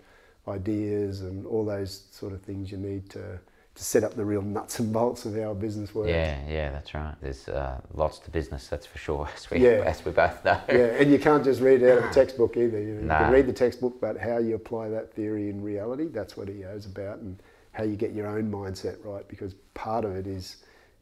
ideas 0.47 1.21
and 1.21 1.45
all 1.45 1.65
those 1.65 2.03
sort 2.11 2.33
of 2.33 2.41
things 2.41 2.71
you 2.71 2.77
need 2.77 3.09
to, 3.11 3.39
to 3.75 3.83
set 3.83 4.03
up 4.03 4.15
the 4.15 4.25
real 4.25 4.41
nuts 4.41 4.79
and 4.79 4.91
bolts 4.91 5.25
of 5.25 5.35
how 5.35 5.51
a 5.51 5.55
business 5.55 5.93
works. 5.95 6.09
Yeah, 6.09 6.37
yeah, 6.49 6.71
that's 6.71 6.93
right. 6.93 7.15
There's 7.21 7.47
uh, 7.47 7.79
lots 7.93 8.19
to 8.19 8.31
business, 8.31 8.67
that's 8.67 8.85
for 8.85 8.97
sure, 8.97 9.29
as 9.35 9.49
we, 9.49 9.59
Yeah. 9.59 9.83
as 9.85 10.03
we 10.03 10.11
both 10.11 10.43
know. 10.43 10.59
Yeah, 10.67 10.75
and 10.99 11.11
you 11.11 11.19
can't 11.19 11.43
just 11.43 11.61
read 11.61 11.81
it 11.81 11.91
out 11.91 11.97
of 11.99 12.05
a 12.05 12.13
textbook 12.13 12.57
either. 12.57 12.79
You, 12.79 12.95
know, 12.95 13.01
you 13.01 13.23
can 13.25 13.31
read 13.31 13.47
the 13.47 13.53
textbook, 13.53 14.01
but 14.01 14.17
how 14.17 14.37
you 14.39 14.55
apply 14.55 14.89
that 14.89 15.13
theory 15.13 15.49
in 15.49 15.61
reality, 15.61 16.07
that's 16.07 16.35
what 16.35 16.49
EO 16.49 16.71
is 16.75 16.85
about, 16.87 17.19
and 17.19 17.41
how 17.71 17.83
you 17.83 17.95
get 17.95 18.13
your 18.13 18.27
own 18.27 18.51
mindset 18.51 18.97
right, 19.05 19.25
because 19.27 19.53
part 19.75 20.03
of 20.03 20.15
it 20.15 20.27
is 20.27 20.57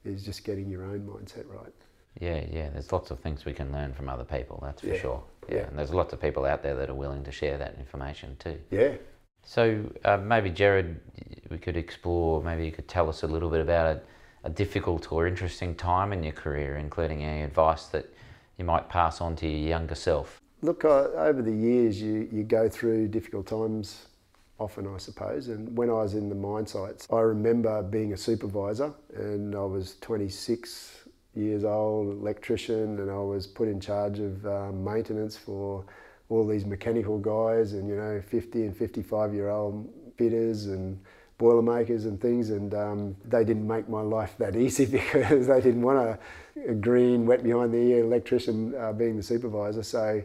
is 0.08 0.24
just 0.24 0.44
getting 0.44 0.70
your 0.70 0.84
own 0.84 1.02
mindset 1.02 1.46
right. 1.48 1.74
Yeah, 2.20 2.44
yeah. 2.52 2.70
There's 2.70 2.92
lots 2.92 3.12
of 3.12 3.20
things 3.20 3.46
we 3.46 3.54
can 3.54 3.72
learn 3.72 3.94
from 3.94 4.10
other 4.10 4.24
people. 4.24 4.60
That's 4.64 4.82
for 4.82 4.88
Yeah, 4.88 5.00
sure. 5.00 5.24
Yeah, 5.48 5.56
yeah. 5.56 5.68
and 5.68 5.78
there's 5.78 5.94
lots 5.94 6.14
of 6.14 6.22
people 6.22 6.46
out 6.46 6.64
there 6.64 6.76
that 6.76 6.90
are 6.90 6.96
willing 6.96 7.24
to 7.24 7.32
share 7.32 7.58
that 7.58 7.76
information 7.78 8.36
too. 8.40 8.58
Yeah. 8.72 8.94
So 9.44 9.84
uh, 10.04 10.18
maybe 10.18 10.50
Jared, 10.50 11.00
we 11.50 11.58
could 11.58 11.78
explore. 11.78 12.44
Maybe 12.44 12.66
you 12.66 12.72
could 12.72 12.88
tell 12.88 13.08
us 13.08 13.24
a 13.24 13.28
little 13.28 13.50
bit 13.50 13.62
about 13.62 13.98
a, 13.98 14.02
a 14.46 14.50
difficult 14.50 15.12
or 15.12 15.28
interesting 15.28 15.76
time 15.76 16.12
in 16.12 16.24
your 16.24 16.34
career, 16.34 16.78
including 16.78 17.24
any 17.24 17.44
advice 17.44 17.86
that 17.88 18.12
you 18.58 18.66
might 18.66 18.90
pass 18.90 19.22
on 19.22 19.36
to 19.38 19.48
your 19.48 19.70
younger 19.70 19.96
self. 19.96 20.42
Look, 20.62 20.84
uh, 20.86 21.10
over 21.14 21.42
the 21.44 21.54
years, 21.54 22.02
you, 22.02 22.28
you 22.32 22.44
go 22.44 22.68
through 22.68 23.10
difficult 23.10 23.46
times 23.46 24.08
often, 24.60 24.88
I 24.94 24.98
suppose. 24.98 25.50
And 25.50 25.76
when 25.78 25.90
I 25.90 25.94
was 25.94 26.14
in 26.14 26.30
the 26.30 26.36
mine 26.36 26.66
sites, 26.66 27.08
I 27.12 27.20
remember 27.20 27.82
being 27.84 28.14
a 28.14 28.18
supervisor 28.18 28.94
and 29.16 29.56
I 29.56 29.64
was 29.64 29.98
26 30.02 31.08
years 31.36 31.64
old, 31.64 32.10
electrician, 32.10 33.00
and 33.00 33.12
I 33.12 33.20
was 33.20 33.46
put 33.46 33.68
in 33.68 33.80
charge 33.80 34.20
of 34.20 34.46
um, 34.46 34.84
maintenance 34.84 35.38
for 35.38 35.86
all 36.30 36.46
these 36.46 36.66
mechanical 36.66 37.20
guys 37.20 37.74
and, 37.74 37.88
you 37.88 37.96
know, 37.96 38.22
50 38.28 38.66
and 38.66 38.76
55 38.76 39.34
year 39.34 39.50
old 39.50 39.88
fitters 40.18 40.66
and 40.66 41.00
boilermakers 41.38 42.06
and 42.06 42.20
things. 42.20 42.50
And 42.50 42.74
um, 42.74 43.16
they 43.26 43.46
didn't 43.46 43.68
make 43.68 43.88
my 43.88 44.02
life 44.02 44.36
that 44.40 44.56
easy 44.58 44.86
because 44.86 45.48
they 45.48 45.62
didn't 45.62 45.84
want 45.84 46.00
a, 46.00 46.20
a 46.70 46.74
green, 46.74 47.26
wet 47.26 47.44
behind 47.44 47.74
the 47.74 47.78
ear 47.78 48.04
electrician 48.04 48.74
uh, 48.76 48.92
being 48.92 49.16
the 49.16 49.24
supervisor. 49.24 49.84
So 49.84 50.24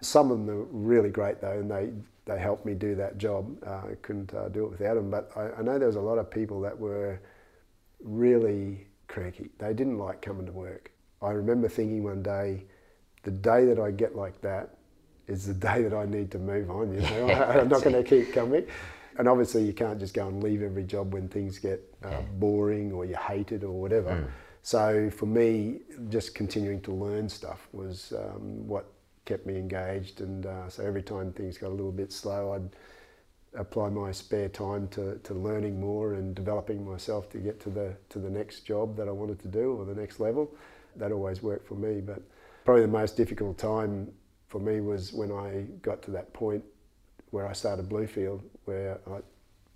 some 0.00 0.30
of 0.30 0.38
them 0.38 0.50
are 0.50 0.62
really 0.70 1.10
great 1.10 1.40
though, 1.40 1.58
and 1.58 1.70
they, 1.70 1.90
they 2.26 2.38
helped 2.38 2.64
me 2.64 2.74
do 2.74 2.94
that 2.96 3.18
job. 3.18 3.56
Uh, 3.66 3.90
I 3.90 3.94
couldn't 4.02 4.34
uh, 4.34 4.48
do 4.48 4.64
it 4.66 4.70
without 4.70 4.94
them. 4.94 5.10
But 5.10 5.30
I, 5.36 5.50
I 5.58 5.62
know 5.62 5.78
there 5.78 5.88
was 5.88 5.96
a 5.96 6.00
lot 6.00 6.18
of 6.18 6.30
people 6.30 6.60
that 6.60 6.78
were 6.78 7.20
really 8.02 8.86
cranky. 9.08 9.50
They 9.58 9.72
didn't 9.72 9.98
like 9.98 10.22
coming 10.22 10.46
to 10.46 10.52
work. 10.52 10.92
I 11.22 11.30
remember 11.30 11.68
thinking 11.68 12.02
one 12.02 12.22
day, 12.22 12.64
the 13.22 13.30
day 13.30 13.64
that 13.66 13.78
I 13.78 13.90
get 13.90 14.16
like 14.16 14.40
that 14.40 14.76
is 15.26 15.46
the 15.46 15.54
day 15.68 15.82
that 15.82 15.94
I 15.94 16.06
need 16.06 16.30
to 16.32 16.38
move 16.38 16.70
on. 16.70 16.94
You 16.94 17.00
know, 17.00 17.26
Yeah, 17.26 17.44
I'm 17.60 17.68
not 17.68 17.82
going 17.82 17.96
to 17.96 18.04
keep 18.04 18.32
coming. 18.32 18.66
And 19.18 19.28
obviously, 19.28 19.64
you 19.64 19.72
can't 19.72 19.98
just 19.98 20.14
go 20.14 20.28
and 20.28 20.42
leave 20.42 20.62
every 20.62 20.84
job 20.84 21.12
when 21.12 21.28
things 21.28 21.58
get 21.58 21.82
uh, 22.02 22.22
boring 22.38 22.92
or 22.92 23.04
you 23.04 23.16
hate 23.16 23.52
it 23.52 23.64
or 23.64 23.72
whatever. 23.72 24.10
Mm. 24.10 24.30
So 24.62 25.10
for 25.10 25.26
me, 25.26 25.80
just 26.08 26.34
continuing 26.34 26.80
to 26.82 26.92
learn 26.92 27.28
stuff 27.28 27.68
was 27.72 28.12
um, 28.16 28.66
what 28.66 28.92
kept 29.30 29.46
me 29.46 29.56
engaged. 29.56 30.20
And 30.20 30.46
uh, 30.46 30.68
so 30.68 30.84
every 30.84 31.02
time 31.02 31.32
things 31.32 31.56
got 31.56 31.68
a 31.68 31.76
little 31.80 31.92
bit 32.02 32.12
slow, 32.12 32.52
I'd 32.54 32.68
apply 33.54 33.88
my 33.90 34.10
spare 34.12 34.48
time 34.48 34.88
to, 34.88 35.18
to 35.18 35.34
learning 35.34 35.80
more 35.80 36.14
and 36.14 36.34
developing 36.34 36.84
myself 36.84 37.30
to 37.30 37.38
get 37.38 37.60
to 37.60 37.70
the 37.70 37.94
to 38.08 38.18
the 38.18 38.30
next 38.30 38.60
job 38.60 38.96
that 38.96 39.06
I 39.08 39.12
wanted 39.12 39.38
to 39.40 39.48
do 39.48 39.66
or 39.76 39.84
the 39.84 39.98
next 40.02 40.18
level. 40.20 40.44
That 40.96 41.12
always 41.12 41.42
worked 41.42 41.66
for 41.68 41.76
me. 41.76 42.00
But 42.00 42.20
probably 42.64 42.82
the 42.82 42.98
most 43.02 43.16
difficult 43.16 43.56
time 43.56 44.12
for 44.48 44.60
me 44.60 44.80
was 44.80 45.12
when 45.12 45.30
I 45.30 45.66
got 45.82 46.02
to 46.02 46.10
that 46.10 46.32
point 46.32 46.64
where 47.30 47.46
I 47.46 47.52
started 47.52 47.88
Bluefield, 47.88 48.40
where 48.64 48.98
I, 49.06 49.18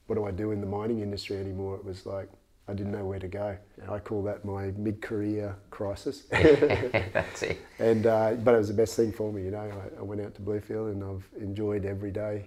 what 0.06 0.16
do 0.16 0.24
I 0.24 0.32
do 0.32 0.50
in 0.50 0.60
the 0.60 0.66
mining 0.66 1.00
industry 1.00 1.36
anymore? 1.36 1.76
It 1.76 1.84
was 1.84 2.06
like 2.06 2.28
I 2.66 2.72
didn't 2.72 2.92
know 2.92 3.04
where 3.04 3.18
to 3.18 3.28
go. 3.28 3.56
I 3.90 3.98
call 3.98 4.22
that 4.24 4.44
my 4.44 4.72
mid-career 4.76 5.54
crisis. 5.70 6.22
That's 6.30 7.42
it. 7.42 7.60
And 7.78 8.06
uh, 8.06 8.32
but 8.42 8.54
it 8.54 8.58
was 8.58 8.68
the 8.68 8.74
best 8.74 8.96
thing 8.96 9.12
for 9.12 9.32
me, 9.32 9.42
you 9.44 9.50
know. 9.50 9.58
I, 9.60 10.00
I 10.00 10.02
went 10.02 10.20
out 10.22 10.34
to 10.36 10.40
Bluefield 10.42 10.90
and 10.92 11.04
I've 11.04 11.28
enjoyed 11.42 11.84
every 11.84 12.10
day, 12.10 12.46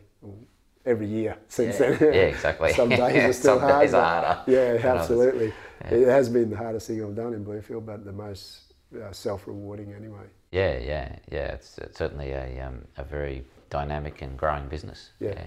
every 0.86 1.08
year 1.08 1.38
since 1.50 1.80
Yeah, 1.80 1.92
then. 1.92 2.14
yeah, 2.14 2.22
exactly. 2.22 2.74
Some 2.82 2.90
days 2.90 3.00
are 3.30 3.34
still 3.34 3.60
Some 3.60 3.70
hard. 3.70 3.82
days 3.86 3.94
are 3.94 4.24
harder 4.24 4.52
Yeah, 4.52 4.92
absolutely. 4.92 5.54
Yeah. 5.86 5.94
It 5.94 6.08
has 6.08 6.30
been 6.30 6.50
the 6.50 6.58
hardest 6.58 6.88
thing 6.88 7.04
I've 7.04 7.16
done 7.16 7.34
in 7.36 7.46
Bluefield, 7.46 7.86
but 7.86 8.04
the 8.04 8.12
most 8.12 8.74
uh, 9.00 9.12
self-rewarding 9.12 9.94
anyway. 9.94 10.26
Yeah, 10.52 10.80
yeah, 10.80 11.16
yeah. 11.32 11.52
It's, 11.54 11.78
it's 11.78 11.98
certainly 12.00 12.32
a, 12.32 12.66
um, 12.66 12.86
a 12.98 13.04
very 13.04 13.46
dynamic 13.70 14.22
and 14.24 14.36
growing 14.38 14.68
business. 14.68 15.12
Yeah. 15.20 15.46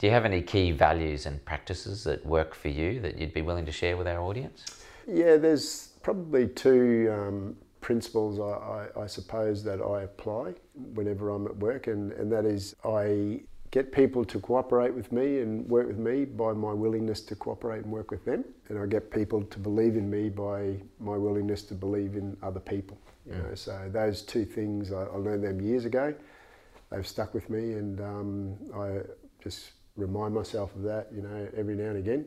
Do 0.00 0.06
you 0.06 0.12
have 0.14 0.24
any 0.24 0.40
key 0.40 0.70
values 0.70 1.26
and 1.26 1.44
practices 1.44 2.04
that 2.04 2.24
work 2.24 2.54
for 2.54 2.68
you 2.68 3.00
that 3.00 3.18
you'd 3.18 3.34
be 3.34 3.42
willing 3.42 3.66
to 3.66 3.72
share 3.72 3.98
with 3.98 4.06
our 4.08 4.18
audience? 4.18 4.64
Yeah, 5.06 5.36
there's 5.36 5.88
probably 6.02 6.48
two 6.48 7.10
um, 7.12 7.56
principles 7.82 8.40
I, 8.40 9.00
I, 9.02 9.02
I 9.02 9.06
suppose 9.06 9.62
that 9.64 9.82
I 9.82 10.04
apply 10.04 10.54
whenever 10.94 11.28
I'm 11.28 11.44
at 11.46 11.54
work, 11.58 11.86
and, 11.86 12.12
and 12.12 12.32
that 12.32 12.46
is 12.46 12.74
I 12.82 13.42
get 13.72 13.92
people 13.92 14.24
to 14.24 14.40
cooperate 14.40 14.94
with 14.94 15.12
me 15.12 15.40
and 15.40 15.68
work 15.68 15.86
with 15.86 15.98
me 15.98 16.24
by 16.24 16.54
my 16.54 16.72
willingness 16.72 17.20
to 17.20 17.36
cooperate 17.36 17.84
and 17.84 17.92
work 17.92 18.10
with 18.10 18.24
them, 18.24 18.42
and 18.70 18.78
I 18.78 18.86
get 18.86 19.10
people 19.10 19.42
to 19.42 19.58
believe 19.58 19.96
in 19.96 20.08
me 20.08 20.30
by 20.30 20.76
my 20.98 21.18
willingness 21.18 21.62
to 21.64 21.74
believe 21.74 22.16
in 22.16 22.38
other 22.42 22.60
people. 22.60 22.98
You 23.26 23.34
know, 23.34 23.54
so 23.54 23.90
those 23.92 24.22
two 24.22 24.46
things 24.46 24.92
I, 24.92 25.02
I 25.02 25.16
learned 25.16 25.44
them 25.44 25.60
years 25.60 25.84
ago. 25.84 26.14
They've 26.88 27.06
stuck 27.06 27.34
with 27.34 27.50
me, 27.50 27.74
and 27.74 28.00
um, 28.00 28.56
I 28.74 29.00
just 29.42 29.72
remind 29.96 30.34
myself 30.34 30.74
of 30.74 30.82
that. 30.82 31.08
You 31.14 31.22
know, 31.22 31.48
every 31.56 31.74
now 31.74 31.88
and 31.88 31.98
again 31.98 32.26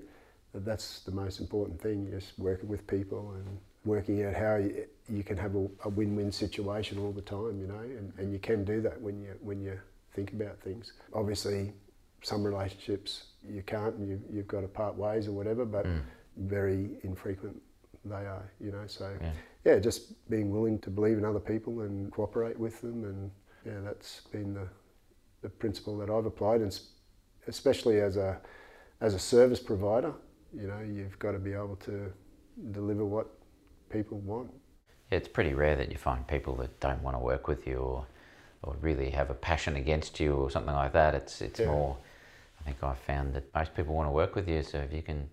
that 0.53 0.65
that's 0.65 0.99
the 1.01 1.11
most 1.11 1.39
important 1.39 1.81
thing, 1.81 2.09
just 2.11 2.37
working 2.37 2.69
with 2.69 2.85
people 2.87 3.33
and 3.35 3.57
working 3.85 4.23
out 4.23 4.35
how 4.35 4.55
you, 4.55 4.85
you 5.09 5.23
can 5.23 5.35
have 5.35 5.55
a, 5.55 5.67
a 5.83 5.89
win-win 5.89 6.31
situation 6.31 6.97
all 6.99 7.11
the 7.11 7.21
time, 7.21 7.59
you 7.59 7.67
know, 7.67 7.79
and, 7.79 8.13
and 8.17 8.31
you 8.31 8.39
can 8.39 8.63
do 8.63 8.79
that 8.81 8.99
when 9.01 9.19
you, 9.19 9.35
when 9.41 9.59
you 9.59 9.77
think 10.13 10.31
about 10.31 10.57
things. 10.59 10.93
Obviously, 11.13 11.73
some 12.21 12.43
relationships 12.43 13.25
you 13.49 13.61
can't 13.63 13.95
and 13.95 14.07
you, 14.07 14.21
you've 14.31 14.47
got 14.47 14.61
to 14.61 14.67
part 14.67 14.95
ways 14.95 15.27
or 15.27 15.31
whatever, 15.33 15.65
but 15.65 15.85
mm. 15.85 15.99
very 16.37 16.91
infrequent 17.03 17.59
they 18.05 18.15
are, 18.15 18.51
you 18.59 18.71
know, 18.71 18.83
so 18.85 19.11
Yeah. 19.21 19.31
yeah, 19.65 19.79
just 19.79 20.29
being 20.29 20.51
willing 20.51 20.79
to 20.79 20.89
believe 20.89 21.17
in 21.17 21.25
other 21.25 21.39
people 21.39 21.81
and 21.81 22.11
cooperate 22.11 22.57
with 22.59 22.79
them 22.81 23.05
and 23.05 23.31
yeah, 23.65 23.79
that's 23.83 24.21
been 24.31 24.53
the, 24.53 24.67
the 25.41 25.49
principle 25.49 25.97
that 25.97 26.09
I've 26.09 26.25
applied 26.25 26.61
and 26.61 26.77
especially 27.47 27.99
as 28.01 28.17
a 28.17 28.39
as 29.01 29.13
a 29.13 29.19
service 29.19 29.59
provider, 29.59 30.13
you 30.55 30.67
know, 30.67 30.79
you've 30.79 31.19
got 31.19 31.31
to 31.31 31.39
be 31.39 31.53
able 31.53 31.75
to 31.77 32.11
deliver 32.71 33.05
what 33.05 33.27
people 33.89 34.19
want. 34.19 34.49
Yeah, 35.11 35.17
it's 35.17 35.27
pretty 35.27 35.53
rare 35.53 35.75
that 35.75 35.91
you 35.91 35.97
find 35.97 36.25
people 36.27 36.55
that 36.57 36.79
don't 36.79 37.01
want 37.03 37.15
to 37.15 37.19
work 37.19 37.47
with 37.47 37.67
you 37.67 37.77
or, 37.77 38.07
or 38.61 38.75
really 38.81 39.09
have 39.09 39.29
a 39.29 39.33
passion 39.33 39.75
against 39.75 40.19
you 40.19 40.35
or 40.35 40.49
something 40.49 40.73
like 40.73 40.93
that. 40.93 41.15
It's 41.15 41.41
it's 41.41 41.59
Yeah. 41.59 41.67
more. 41.67 41.97
I 42.59 42.63
think 42.63 42.77
I've 42.81 42.99
found 42.99 43.33
that 43.33 43.53
most 43.53 43.75
people 43.75 43.93
want 43.93 44.07
to 44.07 44.13
work 44.13 44.35
with 44.35 44.47
you. 44.47 44.63
So 44.63 44.77
if 44.77 44.93
you 44.93 45.01
can 45.01 45.29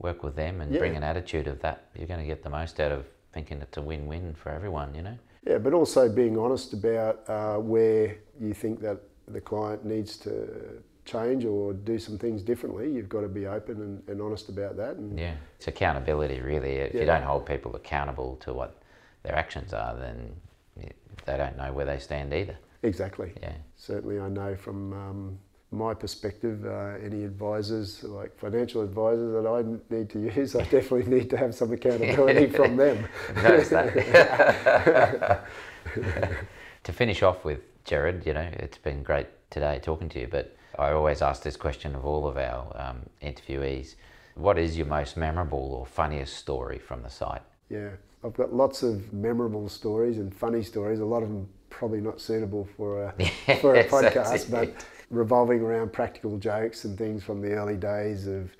work 0.00 0.24
with 0.24 0.34
them 0.34 0.60
and 0.60 0.76
bring 0.76 0.96
an 0.96 1.04
attitude 1.04 1.46
of 1.46 1.60
that, 1.60 1.84
you're 1.94 2.08
going 2.08 2.18
to 2.18 2.26
get 2.26 2.42
the 2.42 2.50
most 2.50 2.80
out 2.80 2.90
of 2.90 3.06
thinking 3.32 3.60
it's 3.62 3.76
a 3.76 3.82
win-win 3.82 4.34
for 4.34 4.50
everyone. 4.50 4.92
You 4.94 5.02
know. 5.02 5.18
Yeah, 5.46 5.58
but 5.58 5.72
also 5.74 6.08
being 6.08 6.36
honest 6.38 6.72
about 6.72 7.28
uh, 7.28 7.58
where 7.58 8.16
you 8.40 8.52
think 8.54 8.80
that 8.80 8.98
the 9.28 9.40
client 9.40 9.84
needs 9.84 10.16
to 10.18 10.82
change 11.04 11.44
or 11.44 11.72
do 11.72 11.98
some 11.98 12.18
things 12.18 12.42
differently. 12.42 12.90
You've 12.92 13.08
got 13.08 13.22
to 13.22 13.28
be 13.28 13.46
open 13.46 13.76
and, 13.80 14.08
and 14.08 14.20
honest 14.22 14.48
about 14.48 14.76
that. 14.76 14.96
And 14.96 15.18
Yeah, 15.18 15.34
it's 15.56 15.68
accountability 15.68 16.40
really. 16.40 16.76
If 16.76 16.94
you 16.94 17.04
don't 17.04 17.22
hold 17.24 17.44
people 17.46 17.74
accountable 17.76 18.36
to 18.42 18.52
what 18.52 18.80
their 19.22 19.34
actions 19.36 19.72
are, 19.72 19.96
then 19.96 20.34
they 20.76 21.36
don't 21.36 21.56
know 21.56 21.72
where 21.72 21.86
they 21.86 21.98
stand 21.98 22.32
either. 22.34 22.56
exactly. 22.82 23.32
Yeah. 23.40 23.54
Certainly, 23.76 24.20
I 24.20 24.28
know 24.28 24.56
from 24.56 24.92
um, 24.92 25.38
my 25.70 25.94
perspective, 25.94 26.64
uh, 26.66 26.94
any 27.04 27.24
advisors, 27.24 28.02
like 28.04 28.36
financial 28.36 28.82
advisors 28.82 29.32
that 29.32 29.48
I 29.48 29.62
need 29.94 30.10
to 30.10 30.20
use, 30.20 30.54
I 30.54 30.64
definitely 30.64 31.04
need 31.04 31.30
to 31.30 31.36
have 31.36 31.54
some 31.54 31.72
accountability 31.72 32.46
from 32.58 32.76
them. 32.76 33.06
Notice 33.36 33.68
that. 33.70 35.44
to 36.84 36.92
finish 36.92 37.22
off 37.22 37.44
with, 37.44 37.60
Jared, 37.84 38.26
you 38.26 38.34
know, 38.34 38.48
it's 38.52 38.78
been 38.78 39.02
great 39.02 39.26
today 39.50 39.80
talking 39.82 40.08
to 40.10 40.20
you, 40.20 40.28
but 40.30 40.56
I 40.78 40.92
always 40.92 41.22
ask 41.22 41.42
this 41.42 41.56
question 41.56 41.94
of 41.94 42.04
all 42.04 42.26
of 42.26 42.36
our 42.36 42.74
um, 42.78 43.02
interviewees. 43.22 43.94
What 44.34 44.58
is 44.58 44.76
your 44.76 44.86
most 44.86 45.16
memorable 45.16 45.74
or 45.74 45.86
funniest 45.86 46.36
story 46.36 46.78
from 46.78 47.02
the 47.02 47.10
site? 47.10 47.42
Yeah, 47.68 47.90
I've 48.24 48.34
got 48.34 48.54
lots 48.54 48.82
of 48.82 49.12
memorable 49.12 49.68
stories 49.68 50.18
and 50.18 50.34
funny 50.34 50.62
stories. 50.62 51.00
A 51.00 51.04
lot 51.04 51.22
of 51.22 51.28
them 51.28 51.48
probably 51.70 52.00
not 52.00 52.20
suitable 52.20 52.68
for 52.76 53.04
a 53.04 53.12
for 53.60 53.74
a 53.74 53.84
podcast, 53.84 54.50
but 54.50 54.86
revolving 55.10 55.60
around 55.60 55.92
practical 55.92 56.38
jokes 56.38 56.84
and 56.84 56.96
things 56.96 57.22
from 57.22 57.40
the 57.42 57.52
early 57.52 57.76
days 57.76 58.26
of 58.26 58.50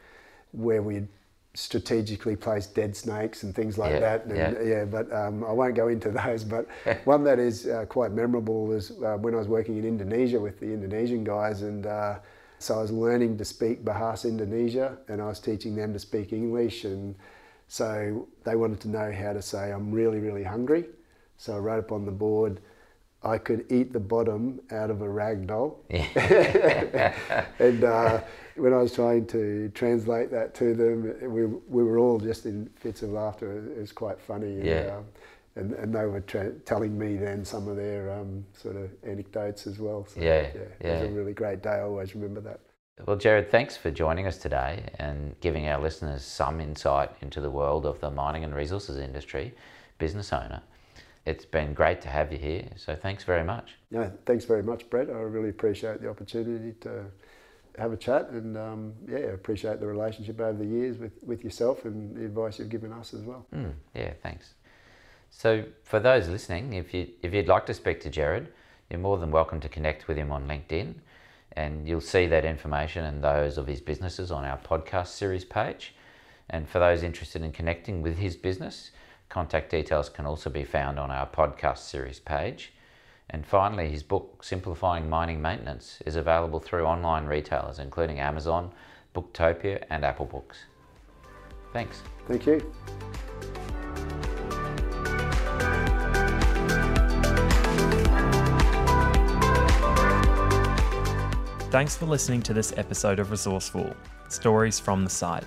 where 0.53 0.83
we'd 0.83 1.09
strategically 1.55 2.35
placed 2.37 2.75
dead 2.75 2.97
snakes 2.97 3.43
and 3.43 3.55
things 3.55 3.77
like 3.79 3.93
Yeah, 3.93 4.01
that. 4.01 4.25
And 4.27 4.37
yeah. 4.37 4.62
yeah, 4.62 4.85
but 4.85 5.12
um, 5.12 5.45
I 5.45 5.53
won't 5.53 5.75
go 5.75 5.88
into 5.88 6.11
those. 6.25 6.45
But 6.45 6.67
one 7.05 7.25
that 7.25 7.38
is 7.38 7.67
uh, 7.67 7.85
quite 7.88 8.12
memorable 8.12 8.67
was 8.67 8.93
uh, 9.03 9.17
when 9.19 9.35
I 9.35 9.38
was 9.38 9.49
working 9.49 9.77
in 9.77 9.85
Indonesia 9.85 10.41
with 10.41 10.61
the 10.61 10.67
Indonesian 10.73 11.25
guys, 11.25 11.62
and 11.62 11.87
uh, 11.87 12.19
so 12.59 12.79
I 12.79 12.83
was 12.83 12.93
learning 12.93 13.38
to 13.38 13.45
speak 13.45 13.85
Bahasa 13.85 14.27
Indonesia, 14.29 14.97
and 15.09 15.21
I 15.21 15.27
was 15.27 15.41
teaching 15.41 15.75
them 15.77 15.93
to 15.93 15.99
speak 15.99 16.33
English, 16.33 16.85
and 16.85 17.15
so 17.69 18.29
they 18.45 18.57
wanted 18.57 18.81
to 18.81 18.88
know 18.88 19.12
how 19.12 19.33
to 19.33 19.43
say 19.43 19.73
I'm 19.73 19.91
really, 19.93 20.21
really 20.21 20.45
hungry. 20.45 20.87
So 21.37 21.55
I 21.57 21.59
wrote 21.59 21.79
up 21.85 21.93
on 21.93 22.07
the 22.07 22.12
board. 22.12 22.61
I 23.25 23.39
could 23.39 23.65
eat 23.71 23.93
the 23.93 24.01
bottom 24.01 24.61
out 24.71 24.91
of 24.91 25.01
a 25.03 25.09
rag 25.09 25.47
doll. 25.47 25.79
and 25.91 27.85
uh, 27.85 28.21
when 28.57 28.73
I 28.73 28.79
was 28.79 28.93
trying 28.93 29.27
to 29.29 29.71
translate 29.75 30.31
that 30.31 30.55
to 30.57 30.75
them, 30.75 31.15
we, 31.33 31.47
we 31.47 31.85
were 31.85 31.99
all 31.99 32.19
just 32.19 32.47
in 32.47 32.69
fits 32.77 33.03
of 33.03 33.11
laughter. 33.11 33.59
It 33.77 33.79
was 33.81 33.93
quite 33.93 34.21
funny. 34.21 34.55
And, 34.57 34.65
Yeah. 34.67 34.97
um, 34.97 35.05
and, 35.55 35.73
and 35.75 35.95
they 35.95 36.07
were 36.07 36.21
tra- 36.21 36.53
telling 36.61 36.99
me 36.99 37.17
then 37.17 37.45
some 37.45 37.69
of 37.69 37.77
their 37.77 38.11
um, 38.11 38.45
sort 38.55 38.77
of 38.77 38.91
anecdotes 39.05 39.67
as 39.67 39.79
well. 39.79 40.07
So, 40.07 40.21
Yeah, 40.21 40.49
It 40.81 40.81
was 40.81 41.03
a 41.03 41.13
really 41.13 41.35
great 41.35 41.63
day. 41.63 41.71
I 41.75 41.83
always 41.83 42.15
remember 42.15 42.41
that. 42.41 42.61
Well, 43.07 43.17
Jared, 43.17 43.51
thanks 43.51 43.77
for 43.77 43.91
joining 43.91 44.27
us 44.27 44.39
today 44.39 44.85
and 44.99 45.35
giving 45.41 45.69
our 45.69 45.81
listeners 45.81 46.23
some 46.25 46.61
insight 46.61 47.11
into 47.21 47.41
the 47.41 47.51
world 47.51 47.85
of 47.87 48.01
the 48.01 48.11
mining 48.11 48.45
and 48.45 48.55
resources 48.55 48.97
industry, 48.99 49.55
business 49.99 50.33
owner. 50.33 50.63
It's 51.25 51.45
been 51.45 51.73
great 51.73 52.01
to 52.03 52.09
have 52.09 52.33
you 52.33 52.39
here, 52.39 52.69
so 52.77 52.97
thanks 52.97 53.23
very 53.23 53.45
much. 53.45 53.75
Yeah, 53.91 54.11
thanks 54.27 54.45
very 54.45 54.63
much, 54.63 54.91
Brett. 54.91 55.09
I 55.09 55.13
really 55.13 55.51
appreciate 55.51 56.03
the 56.03 56.09
opportunity 56.09 56.75
to 56.81 57.05
have 57.79 57.93
a 57.93 57.97
chat 57.97 58.31
and 58.31 58.57
um, 58.57 58.93
yeah, 59.09 59.19
appreciate 59.19 59.79
the 59.79 59.87
relationship 59.87 60.41
over 60.41 60.59
the 60.59 60.67
years 60.67 60.99
with, 60.99 61.13
with 61.25 61.45
yourself 61.45 61.85
and 61.85 62.17
the 62.17 62.25
advice 62.25 62.59
you've 62.59 62.69
given 62.69 62.93
us 62.93 63.15
as 63.15 63.23
well. 63.23 63.47
Mm, 63.55 63.73
yeah, 63.95 64.13
thanks. 64.23 64.55
So, 65.31 65.65
for 65.85 66.01
those 66.01 66.29
listening, 66.29 66.75
if 66.75 66.93
you 66.93 67.09
if 67.23 67.33
you'd 67.33 67.49
like 67.49 67.67
to 67.67 67.75
speak 67.75 68.01
to 68.01 68.11
Jared, 68.11 68.49
you're 68.91 69.01
more 69.01 69.17
than 69.17 69.31
welcome 69.31 69.61
to 69.61 69.69
connect 69.69 70.09
with 70.09 70.19
him 70.19 70.31
on 70.31 70.47
LinkedIn, 70.47 70.95
and 71.53 71.89
you'll 71.89 72.01
see 72.01 72.27
that 72.27 72.45
information 72.45 73.05
and 73.05 73.23
those 73.23 73.57
of 73.59 73.67
his 73.67 73.81
businesses 73.81 74.31
on 74.31 74.45
our 74.45 74.59
podcast 74.59 75.09
series 75.09 75.45
page. 75.45 75.95
And 76.51 76.69
for 76.69 76.81
those 76.81 77.03
interested 77.03 77.43
in 77.43 77.53
connecting 77.53 78.03
with 78.03 78.19
his 78.19 78.37
business, 78.37 78.91
contact 79.33 79.71
details 79.71 80.11
can 80.11 80.27
also 80.27 80.51
be 80.51 80.62
found 80.62 80.99
on 80.99 81.11
our 81.11 81.27
podcast 81.27 81.79
series 81.79 82.21
page. 82.21 82.75
And 83.31 83.47
finally, 83.47 83.88
his 83.88 84.03
book, 84.03 84.45
Simplifying 84.45 85.09
Mining 85.09 85.40
Maintenance, 85.40 86.03
is 86.05 86.16
available 86.16 86.61
through 86.61 86.85
online 86.85 87.25
retailers, 87.25 87.79
including 87.79 88.21
Amazon, 88.21 88.71
Booktopia, 89.14 89.85
and 89.88 90.05
Apple 90.05 90.27
Books. 90.27 90.59
Thanks. 91.73 92.03
Thank 92.29 92.47
you. 92.47 92.61
Thanks 101.71 101.97
for 101.97 102.05
listening 102.05 102.42
to 102.42 102.53
this 102.53 102.75
episode 102.77 103.18
of 103.18 103.31
Resourceful 103.31 103.97
Stories 104.29 104.79
from 104.79 105.05
the 105.05 105.11
Site. 105.11 105.47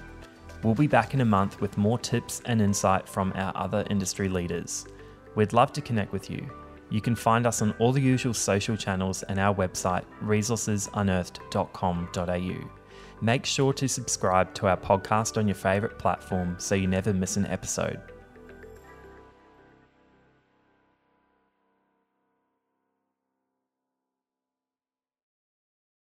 We'll 0.66 0.74
be 0.74 0.88
back 0.88 1.14
in 1.14 1.22
a 1.22 1.26
month 1.26 1.62
with 1.62 1.78
more 1.78 2.00
tips 2.00 2.42
and 2.46 2.60
insight 2.60 3.08
from 3.08 3.32
our 3.36 3.56
other 3.56 3.86
industry 3.92 4.28
leaders. 4.28 4.88
We'd 5.36 5.54
love 5.54 5.72
to 5.74 5.82
connect 5.82 6.12
with 6.12 6.28
you. 6.28 6.50
You 6.90 7.02
can 7.02 7.16
find 7.16 7.46
us 7.46 7.62
on 7.62 7.76
all 7.78 7.92
the 7.92 8.02
usual 8.02 8.34
social 8.34 8.76
channels 8.76 9.22
and 9.22 9.40
our 9.40 9.54
website, 9.54 10.06
resourcesunearthed.com.au. 10.24 12.70
Make 13.22 13.46
sure 13.46 13.74
to 13.74 13.88
subscribe 13.88 14.56
to 14.56 14.66
our 14.66 14.78
podcast 14.78 15.38
on 15.38 15.48
your 15.48 15.54
favourite 15.54 16.00
platform 16.00 16.56
so 16.58 16.74
you 16.74 16.88
never 16.88 17.14
miss 17.14 17.38
an 17.38 17.46
episode. 17.46 18.02